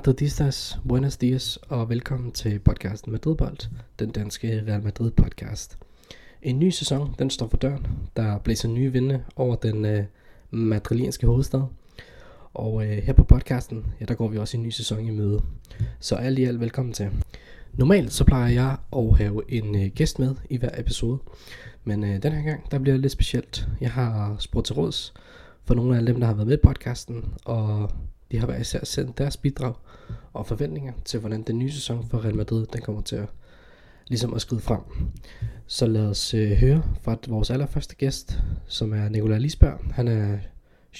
Madridistas, 0.00 0.78
buenos 0.88 1.16
dias 1.16 1.58
og 1.68 1.88
velkommen 1.88 2.32
til 2.32 2.58
podcasten 2.58 3.12
Madridbold, 3.12 3.68
den 3.98 4.10
danske 4.10 4.64
Real 4.66 4.82
Madrid 4.82 5.10
podcast. 5.10 5.78
En 6.42 6.58
ny 6.58 6.70
sæson, 6.70 7.14
den 7.18 7.30
står 7.30 7.48
for 7.48 7.56
døren. 7.56 7.86
Der 8.16 8.38
blæser 8.38 8.68
nye 8.68 8.92
vinde 8.92 9.24
over 9.36 9.56
den 9.56 9.84
øh, 9.84 10.04
madrilenske 10.50 11.26
hovedstad. 11.26 11.62
Og 12.54 12.86
øh, 12.86 12.90
her 12.90 13.12
på 13.12 13.24
podcasten, 13.24 13.86
ja, 14.00 14.04
der 14.04 14.14
går 14.14 14.28
vi 14.28 14.38
også 14.38 14.56
en 14.56 14.62
ny 14.62 14.70
sæson 14.70 15.00
i 15.00 15.10
møde. 15.10 15.42
Så 15.98 16.14
alt 16.14 16.38
i 16.38 16.44
alt 16.44 16.60
velkommen 16.60 16.92
til. 16.92 17.10
Normalt 17.72 18.12
så 18.12 18.24
plejer 18.24 18.48
jeg 18.48 18.76
at 18.96 19.16
have 19.16 19.42
en 19.48 19.74
øh, 19.74 19.90
gæst 19.94 20.18
med 20.18 20.34
i 20.50 20.56
hver 20.56 20.70
episode. 20.78 21.18
Men 21.84 22.04
øh, 22.04 22.22
den 22.22 22.32
her 22.32 22.42
gang, 22.42 22.70
der 22.70 22.78
bliver 22.78 22.94
det 22.94 23.00
lidt 23.00 23.12
specielt. 23.12 23.68
Jeg 23.80 23.90
har 23.90 24.36
spurgt 24.38 24.66
til 24.66 24.74
råds 24.74 25.14
for 25.64 25.74
nogle 25.74 25.98
af 25.98 26.06
dem, 26.06 26.20
der 26.20 26.26
har 26.26 26.34
været 26.34 26.46
med 26.48 26.58
i 26.58 26.60
podcasten, 26.62 27.34
og 27.44 27.90
de 28.32 28.38
har 28.38 28.46
været 28.46 28.60
især 28.60 28.84
sendt 28.84 29.18
deres 29.18 29.36
bidrag 29.36 29.74
og 30.32 30.46
forventninger 30.46 30.92
til, 31.04 31.20
hvordan 31.20 31.42
den 31.42 31.58
nye 31.58 31.72
sæson 31.72 32.06
for 32.10 32.24
Real 32.24 32.34
Madrid 32.34 32.66
den 32.66 32.80
kommer 32.80 33.02
til 33.02 33.16
at, 33.16 33.28
ligesom 34.08 34.34
at 34.34 34.40
skride 34.40 34.60
frem. 34.60 34.80
Så 35.66 35.86
lad 35.86 36.06
os 36.06 36.34
øh, 36.34 36.50
høre 36.50 36.82
fra 37.02 37.16
vores 37.28 37.50
allerførste 37.50 37.96
gæst, 37.96 38.38
som 38.66 38.92
er 38.92 39.08
Nicolai 39.08 39.38
Lisberg. 39.38 39.80
Han 39.92 40.08
er 40.08 40.38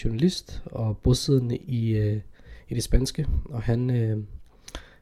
journalist 0.05 0.63
og 0.65 0.99
bosiddende 0.99 1.57
i, 1.57 1.91
øh, 1.97 2.21
i 2.69 2.75
det 2.75 2.83
spanske, 2.83 3.27
og 3.45 3.63
han, 3.63 3.91
øh, 3.91 4.25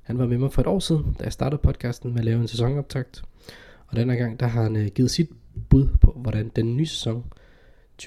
han 0.02 0.18
var 0.18 0.26
med 0.26 0.38
mig 0.38 0.52
for 0.52 0.60
et 0.60 0.66
år 0.66 0.78
siden, 0.78 1.16
da 1.18 1.24
jeg 1.24 1.32
startede 1.32 1.62
podcasten 1.62 2.10
med 2.10 2.18
at 2.18 2.24
lave 2.24 2.40
en 2.40 2.48
sæsonoptakt. 2.48 3.22
Og 3.86 3.96
denne 3.96 4.16
gang, 4.16 4.40
der 4.40 4.46
har 4.46 4.62
han 4.62 4.76
øh, 4.76 4.86
givet 4.86 5.10
sit 5.10 5.30
bud 5.68 5.88
på, 6.00 6.12
hvordan 6.16 6.48
den 6.56 6.76
nye 6.76 6.86
sæson 6.86 7.24
2023-2024 8.02 8.06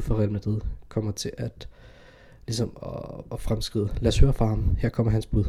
for 0.00 0.18
Real 0.18 0.30
Madrid 0.30 0.60
kommer 0.88 1.12
til 1.12 1.30
at 1.38 1.68
ligesom 2.46 2.76
at, 2.82 3.24
at 3.32 3.40
fremskride. 3.40 3.88
Lad 4.00 4.08
os 4.08 4.18
høre 4.18 4.32
fra 4.32 4.46
ham. 4.46 4.76
Her 4.78 4.88
kommer 4.88 5.12
hans 5.12 5.26
bud. 5.26 5.44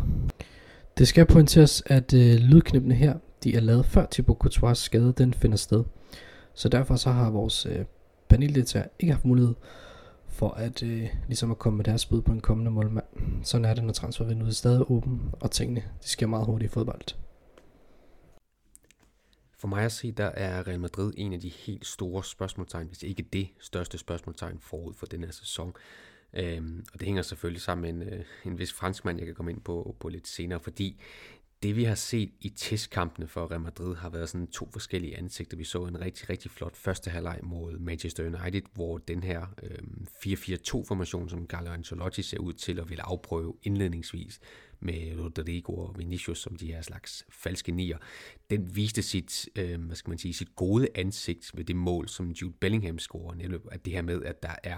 Det 0.97 1.07
skal 1.07 1.25
pointeres, 1.25 1.83
at 1.85 2.13
øh, 2.13 2.35
lydknippene 2.35 2.95
her, 2.95 3.17
de 3.43 3.55
er 3.55 3.59
lavet 3.59 3.85
før 3.85 4.05
Thibaut 4.11 4.37
Courtois 4.37 4.77
skade, 4.77 5.13
den 5.17 5.33
finder 5.33 5.57
sted. 5.57 5.83
Så 6.53 6.69
derfor 6.69 6.95
så 6.95 7.11
har 7.11 7.29
vores 7.29 7.65
øh, 7.65 7.85
paneldeltager 8.29 8.85
ikke 8.99 9.13
haft 9.13 9.25
mulighed 9.25 9.55
for 10.27 10.49
at 10.49 10.83
øh, 10.83 11.07
ligesom 11.27 11.51
at 11.51 11.57
komme 11.57 11.77
med 11.77 11.85
deres 11.85 12.05
bud 12.05 12.21
på 12.21 12.31
en 12.31 12.39
kommende 12.39 12.71
målmand. 12.71 13.05
Sådan 13.43 13.65
er 13.65 13.73
det, 13.73 13.83
når 13.83 13.93
transfervinduet 13.93 14.49
er 14.49 14.53
stadig 14.53 14.91
åben, 14.91 15.21
og 15.39 15.51
tingene 15.51 15.83
de 16.03 16.09
sker 16.09 16.27
meget 16.27 16.45
hurtigt 16.45 16.71
i 16.71 16.73
fodbold. 16.73 17.01
For 19.59 19.67
mig 19.67 19.83
at 19.83 19.91
se, 19.91 20.11
der 20.11 20.25
er 20.25 20.67
Real 20.67 20.79
Madrid 20.79 21.13
en 21.17 21.33
af 21.33 21.39
de 21.39 21.49
helt 21.49 21.85
store 21.85 22.23
spørgsmålstegn, 22.23 22.87
hvis 22.87 23.03
ikke 23.03 23.23
det 23.33 23.47
største 23.59 23.97
spørgsmålstegn 23.97 24.57
forud 24.61 24.93
for 24.93 25.05
den 25.05 25.23
her 25.23 25.31
sæson. 25.31 25.73
Øhm, 26.33 26.85
og 26.93 26.99
det 26.99 27.05
hænger 27.05 27.21
selvfølgelig 27.21 27.61
sammen 27.61 27.95
med 27.95 28.07
en, 28.07 28.13
øh, 28.13 28.25
en 28.45 28.59
vis 28.59 28.73
franskmand, 28.73 29.17
jeg 29.17 29.25
kan 29.25 29.35
komme 29.35 29.51
ind 29.51 29.61
på, 29.61 29.95
på 29.99 30.09
lidt 30.09 30.27
senere, 30.27 30.59
fordi 30.59 31.01
det 31.63 31.75
vi 31.75 31.83
har 31.83 31.95
set 31.95 32.31
i 32.41 32.49
testkampene 32.49 33.27
for 33.27 33.51
Real 33.51 33.61
Madrid 33.61 33.95
har 33.95 34.09
været 34.09 34.29
sådan 34.29 34.47
to 34.47 34.69
forskellige 34.73 35.17
ansigter. 35.17 35.57
Vi 35.57 35.63
så 35.63 35.85
en 35.85 36.01
rigtig, 36.01 36.29
rigtig 36.29 36.51
flot 36.51 36.77
første 36.77 37.09
halvleg 37.09 37.39
mod 37.43 37.79
Manchester 37.79 38.25
United, 38.25 38.61
hvor 38.73 38.97
den 38.97 39.23
her 39.23 39.45
øh, 39.63 39.77
4-4-2-formation, 40.25 41.29
som 41.29 41.47
Carlo 41.47 41.71
Ancelotti 41.71 42.21
ser 42.21 42.37
ud 42.37 42.53
til 42.53 42.79
at 42.79 42.89
ville 42.89 43.03
afprøve 43.03 43.53
indledningsvis 43.63 44.39
med 44.79 45.19
Rodrigo 45.19 45.73
og 45.73 45.95
Vinicius 45.97 46.39
som 46.39 46.55
de 46.55 46.67
her 46.67 46.81
slags 46.81 47.25
falske 47.29 47.71
nier, 47.71 47.97
den 48.49 48.75
viste 48.75 49.01
sit, 49.01 49.49
øh, 49.55 49.81
hvad 49.81 49.95
skal 49.95 50.09
man 50.09 50.17
sige, 50.17 50.33
sit 50.33 50.55
gode 50.55 50.87
ansigt 50.95 51.51
ved 51.53 51.63
det 51.63 51.75
mål, 51.75 52.07
som 52.07 52.31
Jude 52.31 52.53
Bellingham 52.59 52.99
scorer, 52.99 53.35
nemlig 53.35 53.59
at 53.71 53.85
det 53.85 53.93
her 53.93 54.01
med, 54.01 54.23
at 54.23 54.43
der 54.43 54.55
er 54.63 54.77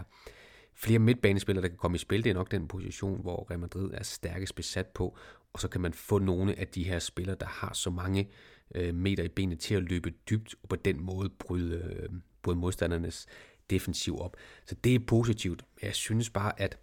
flere 0.79 0.99
midtbanespillere, 0.99 1.61
der 1.61 1.67
kan 1.67 1.77
komme 1.77 1.95
i 1.95 1.99
spil. 1.99 2.23
Det 2.23 2.29
er 2.29 2.33
nok 2.33 2.51
den 2.51 2.67
position, 2.67 3.21
hvor 3.21 3.47
Real 3.49 3.59
Madrid 3.59 3.91
er 3.93 4.03
stærkest 4.03 4.55
besat 4.55 4.87
på, 4.87 5.17
og 5.53 5.59
så 5.59 5.67
kan 5.67 5.81
man 5.81 5.93
få 5.93 6.19
nogle 6.19 6.59
af 6.59 6.67
de 6.67 6.83
her 6.83 6.99
spillere, 6.99 7.35
der 7.39 7.45
har 7.45 7.73
så 7.73 7.89
mange 7.89 8.29
øh, 8.75 8.95
meter 8.95 9.23
i 9.23 9.27
benene 9.27 9.55
til 9.55 9.75
at 9.75 9.83
løbe 9.83 10.13
dybt, 10.29 10.55
og 10.63 10.69
på 10.69 10.75
den 10.75 11.01
måde 11.01 11.29
bryde, 11.29 11.75
øh, 11.75 12.09
bryde 12.41 12.57
modstandernes 12.57 13.27
defensiv 13.69 14.19
op. 14.19 14.37
Så 14.65 14.75
det 14.83 14.95
er 14.95 14.99
positivt. 14.99 15.65
Jeg 15.81 15.95
synes 15.95 16.29
bare, 16.29 16.61
at 16.61 16.77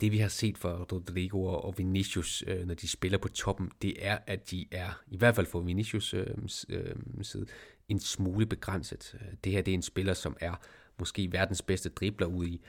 det 0.00 0.12
vi 0.12 0.18
har 0.18 0.28
set 0.28 0.58
for 0.58 0.86
Rodrigo 0.92 1.44
og 1.44 1.74
Vinicius, 1.78 2.44
øh, 2.46 2.66
når 2.66 2.74
de 2.74 2.88
spiller 2.88 3.18
på 3.18 3.28
toppen, 3.28 3.70
det 3.82 4.06
er, 4.06 4.18
at 4.26 4.50
de 4.50 4.66
er, 4.70 5.02
i 5.08 5.16
hvert 5.16 5.36
fald 5.36 5.46
for 5.46 5.60
Vinicius 5.60 6.14
øh, 6.14 6.26
øh, 6.68 6.94
side, 7.22 7.46
en 7.88 8.00
smule 8.00 8.46
begrænset. 8.46 9.14
Øh, 9.14 9.34
det 9.44 9.52
her 9.52 9.62
det 9.62 9.72
er 9.72 9.76
en 9.76 9.82
spiller, 9.82 10.14
som 10.14 10.36
er 10.40 10.54
måske 10.98 11.32
verdens 11.32 11.62
bedste 11.62 11.88
dribler 11.88 12.26
ude 12.26 12.48
i 12.48 12.60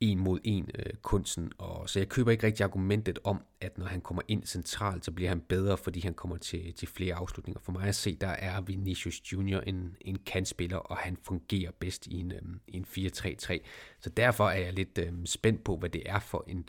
en 0.00 0.18
mod 0.18 0.38
en 0.44 0.70
øh, 0.74 0.92
kunsten. 1.02 1.52
Og, 1.58 1.88
så 1.88 1.98
jeg 1.98 2.08
køber 2.08 2.30
ikke 2.30 2.46
rigtig 2.46 2.64
argumentet 2.64 3.18
om, 3.24 3.42
at 3.60 3.78
når 3.78 3.86
han 3.86 4.00
kommer 4.00 4.22
ind 4.28 4.44
centralt, 4.44 5.04
så 5.04 5.12
bliver 5.12 5.28
han 5.28 5.40
bedre, 5.40 5.76
fordi 5.76 6.00
han 6.00 6.14
kommer 6.14 6.36
til, 6.36 6.74
til 6.74 6.88
flere 6.88 7.14
afslutninger. 7.14 7.60
For 7.60 7.72
mig 7.72 7.88
at 7.88 7.94
se, 7.94 8.14
der 8.14 8.28
er 8.28 8.60
Vinicius 8.60 9.32
Junior 9.32 9.60
en, 9.60 9.96
en 10.00 10.18
kantspiller, 10.26 10.76
og 10.76 10.96
han 10.96 11.16
fungerer 11.22 11.70
bedst 11.80 12.06
i 12.06 12.20
en, 12.20 12.32
øh, 12.32 12.42
en 12.68 12.84
4-3-3. 12.88 13.58
Så 14.00 14.10
derfor 14.10 14.48
er 14.48 14.58
jeg 14.58 14.72
lidt 14.72 14.98
øh, 14.98 15.12
spændt 15.24 15.64
på, 15.64 15.76
hvad 15.76 15.88
det 15.88 16.02
er 16.06 16.18
for 16.18 16.44
en, 16.48 16.68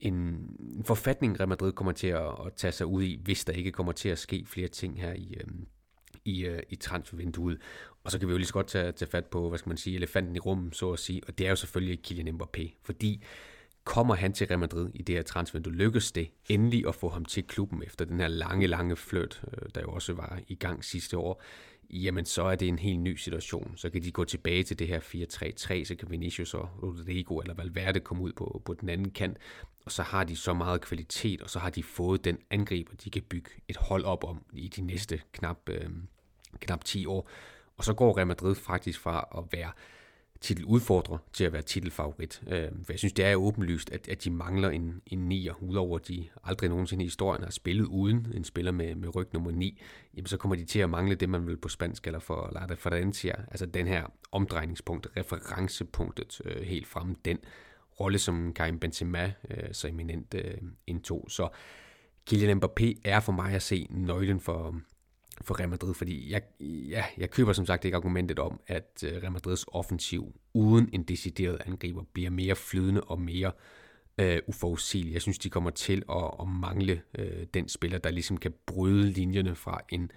en, 0.00 0.14
en 0.76 0.84
forfatning, 0.84 1.40
Real 1.40 1.48
Madrid 1.48 1.72
kommer 1.72 1.92
til 1.92 2.06
at, 2.06 2.26
at 2.46 2.52
tage 2.56 2.72
sig 2.72 2.86
ud 2.86 3.02
i, 3.02 3.20
hvis 3.24 3.44
der 3.44 3.52
ikke 3.52 3.72
kommer 3.72 3.92
til 3.92 4.08
at 4.08 4.18
ske 4.18 4.44
flere 4.46 4.68
ting 4.68 5.00
her 5.00 5.12
i, 5.12 5.34
øh, 5.40 5.46
i, 6.24 6.44
øh, 6.44 6.62
i 6.68 6.76
transfervinduet. 6.76 7.58
Og 8.06 8.12
så 8.12 8.18
kan 8.18 8.28
vi 8.28 8.32
jo 8.32 8.38
lige 8.38 8.46
så 8.46 8.52
godt 8.52 8.66
tage, 8.66 8.92
tage 8.92 9.10
fat 9.10 9.24
på, 9.24 9.48
hvad 9.48 9.58
skal 9.58 9.70
man 9.70 9.76
sige, 9.76 9.96
elefanten 9.96 10.36
i 10.36 10.38
rummet, 10.38 10.76
så 10.76 10.92
at 10.92 10.98
sige, 10.98 11.22
og 11.28 11.38
det 11.38 11.46
er 11.46 11.50
jo 11.50 11.56
selvfølgelig 11.56 12.02
Kylian 12.02 12.40
Mbappé, 12.40 12.70
fordi 12.84 13.24
kommer 13.84 14.14
han 14.14 14.32
til 14.32 14.46
Real 14.46 14.58
Madrid 14.58 14.90
i 14.94 15.02
det 15.02 15.14
her 15.14 15.22
transfervindue, 15.22 15.72
lykkes 15.72 16.12
det 16.12 16.30
endelig 16.48 16.88
at 16.88 16.94
få 16.94 17.08
ham 17.08 17.24
til 17.24 17.46
klubben 17.46 17.82
efter 17.82 18.04
den 18.04 18.20
her 18.20 18.28
lange, 18.28 18.66
lange 18.66 18.96
flyt, 18.96 19.42
øh, 19.52 19.68
der 19.74 19.80
jo 19.80 19.88
også 19.88 20.12
var 20.12 20.40
i 20.48 20.54
gang 20.54 20.84
sidste 20.84 21.18
år, 21.18 21.42
jamen 21.90 22.24
så 22.24 22.42
er 22.42 22.54
det 22.54 22.68
en 22.68 22.78
helt 22.78 23.00
ny 23.00 23.16
situation. 23.16 23.72
Så 23.76 23.90
kan 23.90 24.02
de 24.02 24.10
gå 24.10 24.24
tilbage 24.24 24.62
til 24.62 24.78
det 24.78 24.88
her 24.88 25.00
4-3-3, 25.00 25.84
så 25.84 25.94
kan 25.98 26.10
Vinicius 26.10 26.54
og 26.54 26.68
Rodrigo 26.82 27.38
eller 27.38 27.54
Valverde 27.54 28.00
komme 28.00 28.22
ud 28.22 28.32
på, 28.32 28.62
på 28.64 28.74
den 28.74 28.88
anden 28.88 29.10
kant, 29.10 29.38
og 29.84 29.92
så 29.92 30.02
har 30.02 30.24
de 30.24 30.36
så 30.36 30.54
meget 30.54 30.80
kvalitet, 30.80 31.42
og 31.42 31.50
så 31.50 31.58
har 31.58 31.70
de 31.70 31.82
fået 31.82 32.24
den 32.24 32.38
angriber, 32.50 32.94
de 33.04 33.10
kan 33.10 33.22
bygge 33.22 33.50
et 33.68 33.76
hold 33.76 34.04
op 34.04 34.24
om 34.24 34.42
i 34.52 34.68
de 34.68 34.82
næste 34.82 35.20
knap, 35.32 35.68
øh, 35.68 35.90
knap 36.60 36.84
10 36.84 37.06
år. 37.06 37.30
Og 37.76 37.84
så 37.84 37.94
går 37.94 38.16
Real 38.16 38.26
Madrid 38.26 38.54
faktisk 38.54 39.00
fra 39.00 39.28
at 39.38 39.58
være 39.58 39.70
titeludfordrer 40.40 41.18
til 41.32 41.44
at 41.44 41.52
være 41.52 41.62
titelfavorit. 41.62 42.42
Øh, 42.48 42.68
for 42.84 42.92
jeg 42.92 42.98
synes, 42.98 43.12
det 43.12 43.24
er 43.24 43.36
åbenlyst, 43.36 43.92
at, 43.92 44.08
at 44.08 44.24
de 44.24 44.30
mangler 44.30 44.70
en, 44.70 45.02
en 45.06 45.18
nier, 45.18 45.62
udover 45.62 45.98
at 45.98 46.08
de 46.08 46.28
aldrig 46.44 46.70
nogensinde 46.70 47.04
i 47.04 47.06
historien 47.06 47.42
har 47.42 47.50
spillet 47.50 47.84
uden 47.84 48.32
en 48.34 48.44
spiller 48.44 48.72
med, 48.72 48.94
med 48.94 49.16
ryg 49.16 49.28
nummer 49.32 49.50
9, 49.50 49.82
jamen 50.16 50.26
så 50.26 50.36
kommer 50.36 50.56
de 50.56 50.64
til 50.64 50.78
at 50.78 50.90
mangle 50.90 51.14
det, 51.14 51.28
man 51.28 51.46
vil 51.46 51.56
på 51.56 51.68
spansk 51.68 52.02
kalder 52.02 52.18
for 52.18 52.50
la 52.52 52.66
referencia, 52.70 53.32
altså 53.50 53.66
den 53.66 53.86
her 53.86 54.06
omdrejningspunkt, 54.32 55.06
referencepunktet 55.16 56.40
øh, 56.44 56.62
helt 56.62 56.86
fremme, 56.86 57.16
den 57.24 57.38
rolle, 58.00 58.18
som 58.18 58.52
Karim 58.52 58.78
Benzema 58.78 59.32
øh, 59.50 59.68
så 59.72 59.88
eminent 59.88 60.34
øh, 60.34 60.54
indtog. 60.86 61.26
Så 61.28 61.48
Kylian 62.28 62.62
Mbappé 62.64 63.00
er 63.04 63.20
for 63.20 63.32
mig 63.32 63.52
at 63.52 63.62
se 63.62 63.86
nøglen 63.90 64.40
for, 64.40 64.80
for 65.46 65.60
Real 65.60 65.68
Madrid, 65.68 65.94
fordi 65.94 66.32
jeg, 66.32 66.42
ja, 66.60 67.04
jeg 67.18 67.30
køber 67.30 67.52
som 67.52 67.66
sagt 67.66 67.84
ikke 67.84 67.96
argumentet 67.96 68.38
om, 68.38 68.60
at 68.66 69.04
øh, 69.04 69.12
Real 69.22 69.32
Madrids 69.32 69.64
offensiv 69.68 70.34
uden 70.54 70.90
en 70.92 71.02
decideret 71.02 71.62
angriber 71.66 72.02
bliver 72.12 72.30
mere 72.30 72.56
flydende 72.56 73.00
og 73.00 73.20
mere 73.20 73.52
øh, 74.18 74.38
uforudsigelig. 74.46 75.12
Jeg 75.12 75.22
synes, 75.22 75.38
de 75.38 75.50
kommer 75.50 75.70
til 75.70 76.02
at, 76.10 76.30
at 76.40 76.48
mangle 76.48 77.02
øh, 77.18 77.46
den 77.54 77.68
spiller, 77.68 77.98
der 77.98 78.10
ligesom 78.10 78.36
kan 78.36 78.54
bryde 78.66 79.10
linjerne 79.10 79.54
fra 79.54 79.80
en 79.88 80.10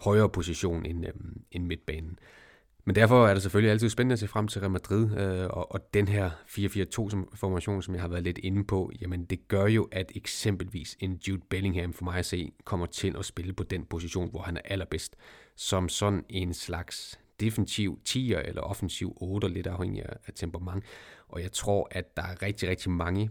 højere 0.00 0.28
position 0.28 0.86
end, 0.86 1.06
øh, 1.06 1.12
end 1.50 1.66
midtbanen. 1.66 2.18
Øh, 2.22 2.41
men 2.84 2.94
derfor 2.94 3.26
er 3.26 3.34
det 3.34 3.42
selvfølgelig 3.42 3.70
altid 3.70 3.88
spændende 3.88 4.12
at 4.12 4.18
se 4.18 4.28
frem 4.28 4.48
til 4.48 4.60
Real 4.60 4.70
Madrid, 4.70 5.18
øh, 5.18 5.46
og, 5.46 5.72
og 5.72 5.94
den 5.94 6.08
her 6.08 6.30
4-4-2-formation, 6.48 7.82
som 7.82 7.94
jeg 7.94 8.02
har 8.02 8.08
været 8.08 8.22
lidt 8.22 8.38
inde 8.38 8.64
på, 8.64 8.90
jamen 9.00 9.24
det 9.24 9.48
gør 9.48 9.66
jo, 9.66 9.88
at 9.92 10.12
eksempelvis 10.14 10.96
en 11.00 11.20
Jude 11.28 11.42
Bellingham 11.50 11.92
for 11.92 12.04
mig 12.04 12.18
at 12.18 12.26
se, 12.26 12.52
kommer 12.64 12.86
til 12.86 13.16
at 13.18 13.24
spille 13.24 13.52
på 13.52 13.62
den 13.62 13.84
position, 13.84 14.30
hvor 14.30 14.42
han 14.42 14.56
er 14.56 14.60
allerbedst, 14.64 15.16
som 15.56 15.88
sådan 15.88 16.24
en 16.28 16.54
slags 16.54 17.18
defensiv 17.40 17.98
10'er 18.08 18.48
eller 18.48 18.62
offensiv 18.62 19.16
8'er, 19.22 19.48
lidt 19.48 19.66
afhængig 19.66 20.02
af 20.26 20.32
temperament. 20.34 20.84
Og 21.28 21.42
jeg 21.42 21.52
tror, 21.52 21.88
at 21.90 22.16
der 22.16 22.22
er 22.22 22.42
rigtig, 22.42 22.68
rigtig 22.68 22.90
mange 22.90 23.30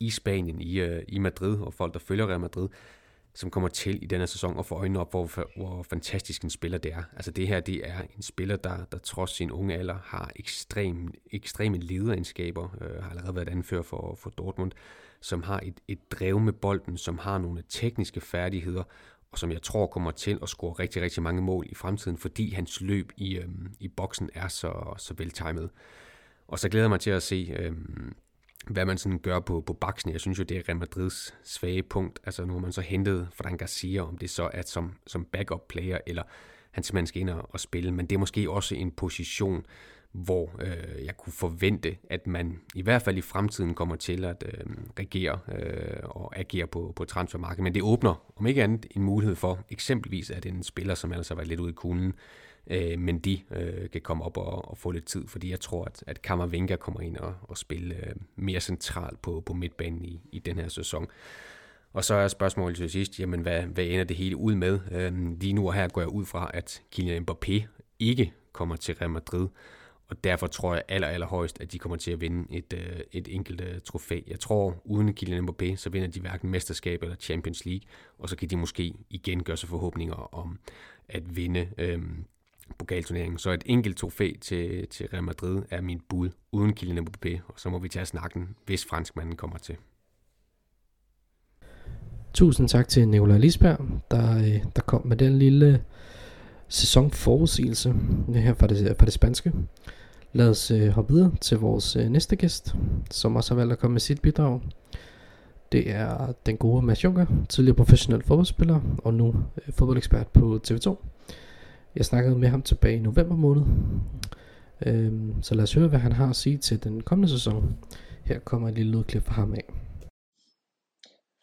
i 0.00 0.10
Spanien, 0.10 0.60
i, 0.60 0.80
øh, 0.80 1.02
i 1.08 1.18
Madrid, 1.18 1.60
og 1.60 1.74
folk, 1.74 1.94
der 1.94 2.00
følger 2.00 2.26
Real 2.26 2.40
Madrid, 2.40 2.68
som 3.36 3.50
kommer 3.50 3.68
til 3.68 4.02
i 4.02 4.06
denne 4.06 4.26
sæson 4.26 4.56
og 4.56 4.66
får 4.66 4.76
øjnene 4.76 5.00
op, 5.00 5.10
hvor, 5.10 5.30
hvor 5.56 5.82
fantastisk 5.82 6.42
en 6.42 6.50
spiller 6.50 6.78
det 6.78 6.92
er. 6.92 7.02
Altså 7.16 7.30
det 7.30 7.48
her, 7.48 7.60
det 7.60 7.88
er 7.88 8.02
en 8.16 8.22
spiller, 8.22 8.56
der, 8.56 8.84
der 8.92 8.98
trods 8.98 9.30
sin 9.30 9.50
unge 9.50 9.76
alder 9.76 9.96
har 10.04 10.30
ekstrem, 10.36 11.14
ekstreme 11.32 11.78
lederegenskaber, 11.78 12.76
øh, 12.80 13.02
har 13.02 13.10
allerede 13.10 13.34
været 13.36 13.48
anfører 13.48 13.82
for, 13.82 14.14
for 14.18 14.30
Dortmund, 14.30 14.72
som 15.20 15.42
har 15.42 15.60
et, 15.62 15.80
et 15.88 16.12
drev 16.12 16.40
med 16.40 16.52
bolden, 16.52 16.98
som 16.98 17.18
har 17.18 17.38
nogle 17.38 17.62
tekniske 17.68 18.20
færdigheder, 18.20 18.82
og 19.32 19.38
som 19.38 19.52
jeg 19.52 19.62
tror 19.62 19.86
kommer 19.86 20.10
til 20.10 20.38
at 20.42 20.48
score 20.48 20.72
rigtig, 20.72 21.02
rigtig 21.02 21.22
mange 21.22 21.42
mål 21.42 21.66
i 21.68 21.74
fremtiden, 21.74 22.18
fordi 22.18 22.50
hans 22.50 22.80
løb 22.80 23.12
i, 23.16 23.36
øh, 23.36 23.48
i 23.80 23.88
boksen 23.88 24.30
er 24.34 24.48
så, 24.48 24.94
så 24.98 25.14
veltimet. 25.18 25.70
Og 26.48 26.58
så 26.58 26.68
glæder 26.68 26.84
jeg 26.84 26.90
mig 26.90 27.00
til 27.00 27.10
at 27.10 27.22
se 27.22 27.56
øh, 27.58 27.72
hvad 28.70 28.84
man 28.84 28.98
sådan 28.98 29.18
gør 29.18 29.40
på, 29.40 29.60
på 29.60 29.72
baksen. 29.72 30.12
Jeg 30.12 30.20
synes 30.20 30.38
jo, 30.38 30.44
det 30.44 30.56
er 30.56 30.62
Real 30.68 30.78
Madrids 30.78 31.34
svage 31.44 31.82
punkt. 31.82 32.18
Altså 32.24 32.44
nu 32.44 32.52
har 32.52 32.60
man 32.60 32.72
så 32.72 32.80
hentet 32.80 33.28
Fran 33.34 33.56
Garcia, 33.56 34.02
om 34.02 34.18
det 34.18 34.30
så 34.30 34.50
er 34.52 34.62
som, 34.66 34.92
som 35.06 35.24
backup 35.24 35.68
player, 35.68 35.98
eller 36.06 36.22
han 36.70 36.84
simpelthen 36.84 37.06
skal 37.06 37.20
ind 37.20 37.30
og, 37.30 37.48
og 37.50 37.60
spille. 37.60 37.92
Men 37.92 38.06
det 38.06 38.14
er 38.14 38.18
måske 38.18 38.50
også 38.50 38.74
en 38.74 38.90
position, 38.90 39.66
hvor 40.12 40.50
øh, 40.60 41.04
jeg 41.04 41.16
kunne 41.16 41.32
forvente, 41.32 41.96
at 42.10 42.26
man 42.26 42.60
i 42.74 42.82
hvert 42.82 43.02
fald 43.02 43.16
i 43.16 43.20
fremtiden 43.20 43.74
kommer 43.74 43.96
til 43.96 44.24
at 44.24 44.44
øh, 44.46 44.66
regere 44.98 45.38
øh, 45.52 46.00
og 46.02 46.38
agere 46.38 46.66
på, 46.66 46.92
på 46.96 47.04
transfermarkedet. 47.04 47.62
Men 47.62 47.74
det 47.74 47.82
åbner, 47.82 48.32
om 48.36 48.46
ikke 48.46 48.62
andet, 48.62 48.86
en 48.90 49.02
mulighed 49.02 49.36
for 49.36 49.58
eksempelvis, 49.70 50.30
at 50.30 50.46
en 50.46 50.62
spiller, 50.62 50.94
som 50.94 51.12
altså 51.12 51.16
ellers 51.16 51.28
har 51.28 51.36
været 51.36 51.48
lidt 51.48 51.60
ude 51.60 51.70
i 51.70 51.74
kulden, 51.74 52.06
øh, 52.06 52.12
Øh, 52.70 52.98
men 52.98 53.18
de 53.18 53.40
øh, 53.50 53.90
kan 53.90 54.00
komme 54.00 54.24
op 54.24 54.36
og, 54.36 54.70
og 54.70 54.78
få 54.78 54.90
lidt 54.90 55.06
tid, 55.06 55.26
fordi 55.26 55.50
jeg 55.50 55.60
tror, 55.60 55.84
at, 55.84 56.04
at 56.06 56.22
Kammervenga 56.22 56.76
kommer 56.76 57.00
ind 57.00 57.16
og, 57.16 57.34
og 57.42 57.58
spille 57.58 57.94
øh, 57.94 58.14
mere 58.36 58.60
centralt 58.60 59.22
på, 59.22 59.42
på 59.46 59.52
midtbanen 59.52 60.04
i, 60.04 60.20
i 60.32 60.38
den 60.38 60.58
her 60.58 60.68
sæson. 60.68 61.06
Og 61.92 62.04
så 62.04 62.14
er 62.14 62.28
spørgsmålet 62.28 62.76
til 62.76 62.90
sidst, 62.90 63.20
jamen 63.20 63.40
hvad, 63.40 63.62
hvad 63.62 63.84
ender 63.84 64.04
det 64.04 64.16
hele 64.16 64.36
ud 64.36 64.54
med? 64.54 64.80
Øh, 64.90 65.38
lige 65.40 65.52
nu 65.52 65.66
og 65.66 65.74
her 65.74 65.88
går 65.88 66.00
jeg 66.00 66.08
ud 66.08 66.24
fra, 66.24 66.50
at 66.54 66.82
Kylian 66.92 67.26
Mbappé 67.30 67.62
ikke 67.98 68.32
kommer 68.52 68.76
til 68.76 68.94
Real 68.94 69.10
Madrid, 69.10 69.48
og 70.08 70.24
derfor 70.24 70.46
tror 70.46 70.74
jeg 70.74 70.82
aller, 70.88 71.08
aller 71.08 71.26
højst, 71.26 71.60
at 71.60 71.72
de 71.72 71.78
kommer 71.78 71.96
til 71.96 72.10
at 72.10 72.20
vinde 72.20 72.56
et, 72.56 72.72
øh, 72.72 73.00
et 73.12 73.28
enkelt 73.34 73.60
øh, 73.60 73.80
trofæ. 73.84 74.20
Jeg 74.26 74.40
tror, 74.40 74.82
uden 74.84 75.14
Kylian 75.14 75.48
Mbappé, 75.48 75.76
så 75.76 75.90
vinder 75.90 76.08
de 76.08 76.20
hverken 76.20 76.50
mesterskab 76.50 77.02
eller 77.02 77.16
Champions 77.16 77.64
League, 77.64 77.88
og 78.18 78.28
så 78.28 78.36
kan 78.36 78.50
de 78.50 78.56
måske 78.56 78.94
igen 79.10 79.42
gøre 79.42 79.56
sig 79.56 79.68
forhåbninger 79.68 80.34
om 80.34 80.58
at 81.08 81.36
vinde 81.36 81.68
øhm, 81.78 82.24
pokalturneringen. 82.78 83.38
Så 83.38 83.50
et 83.50 83.62
enkelt 83.66 83.96
trofæ 83.96 84.32
til, 84.40 84.88
til 84.88 85.08
Real 85.12 85.24
Madrid 85.24 85.62
er 85.70 85.80
min 85.80 86.00
bud 86.08 86.30
uden 86.52 86.74
Kylian 86.74 86.98
Mbappé, 86.98 87.40
og 87.48 87.54
så 87.56 87.68
må 87.68 87.78
vi 87.78 87.88
tage 87.88 88.06
snakken, 88.06 88.56
hvis 88.66 88.84
franskmanden 88.84 89.36
kommer 89.36 89.58
til. 89.58 89.76
Tusind 92.34 92.68
tak 92.68 92.88
til 92.88 93.08
Nicolai 93.08 93.38
Lisberg, 93.38 93.78
der, 94.10 94.38
øh, 94.38 94.64
der 94.76 94.82
kom 94.82 95.06
med 95.06 95.16
den 95.16 95.38
lille 95.38 95.84
sæsonforudsigelse 96.68 97.94
øh, 98.28 98.34
her 98.34 98.54
fra 98.54 98.66
det, 98.66 98.90
øh, 98.90 98.96
fra 98.98 99.04
det 99.04 99.12
spanske. 99.12 99.52
Lad 100.32 100.48
os 100.48 100.70
øh, 100.70 100.88
hoppe 100.88 101.14
videre 101.14 101.32
til 101.40 101.58
vores 101.58 101.96
øh, 101.96 102.08
næste 102.08 102.36
gæst, 102.36 102.74
som 103.10 103.36
også 103.36 103.54
har 103.54 103.56
valgt 103.56 103.72
at 103.72 103.78
komme 103.78 103.92
med 103.92 104.00
sit 104.00 104.20
bidrag. 104.20 104.60
Det 105.72 105.90
er 105.90 106.32
den 106.46 106.56
gode 106.56 106.86
Mads 106.86 107.04
Juncker, 107.04 107.26
tidligere 107.48 107.76
professionel 107.76 108.22
fodboldspiller 108.22 108.80
og 108.98 109.14
nu 109.14 109.34
øh, 109.66 109.74
fodboldekspert 109.74 110.28
på 110.28 110.60
TV2. 110.68 110.96
Jeg 111.96 112.04
snakkede 112.04 112.38
med 112.38 112.48
ham 112.48 112.62
tilbage 112.62 112.96
i 112.96 113.00
november 113.00 113.36
måned. 113.36 113.62
Øhm, 114.86 115.42
så 115.42 115.54
lad 115.54 115.62
os 115.62 115.74
høre, 115.74 115.88
hvad 115.88 115.98
han 115.98 116.12
har 116.12 116.30
at 116.30 116.36
sige 116.36 116.58
til 116.58 116.84
den 116.84 117.02
kommende 117.02 117.28
sæson. 117.28 117.78
Her 118.24 118.38
kommer 118.38 118.68
et 118.68 118.74
lille 118.74 118.92
lydklip 118.92 119.22
fra 119.22 119.32
ham 119.32 119.54
af. 119.54 119.64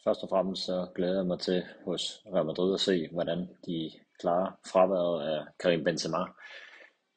Først 0.04 0.22
og 0.22 0.28
fremmest 0.28 0.64
så 0.64 0.86
glæder 0.94 1.16
jeg 1.16 1.26
mig 1.26 1.38
til 1.38 1.62
hos 1.84 2.22
Real 2.34 2.46
Madrid 2.46 2.74
at 2.74 2.80
se, 2.80 3.08
hvordan 3.12 3.48
de 3.66 3.90
klarer 4.20 4.58
fraværet 4.72 5.28
af 5.28 5.44
Karim 5.60 5.84
Benzema. 5.84 6.18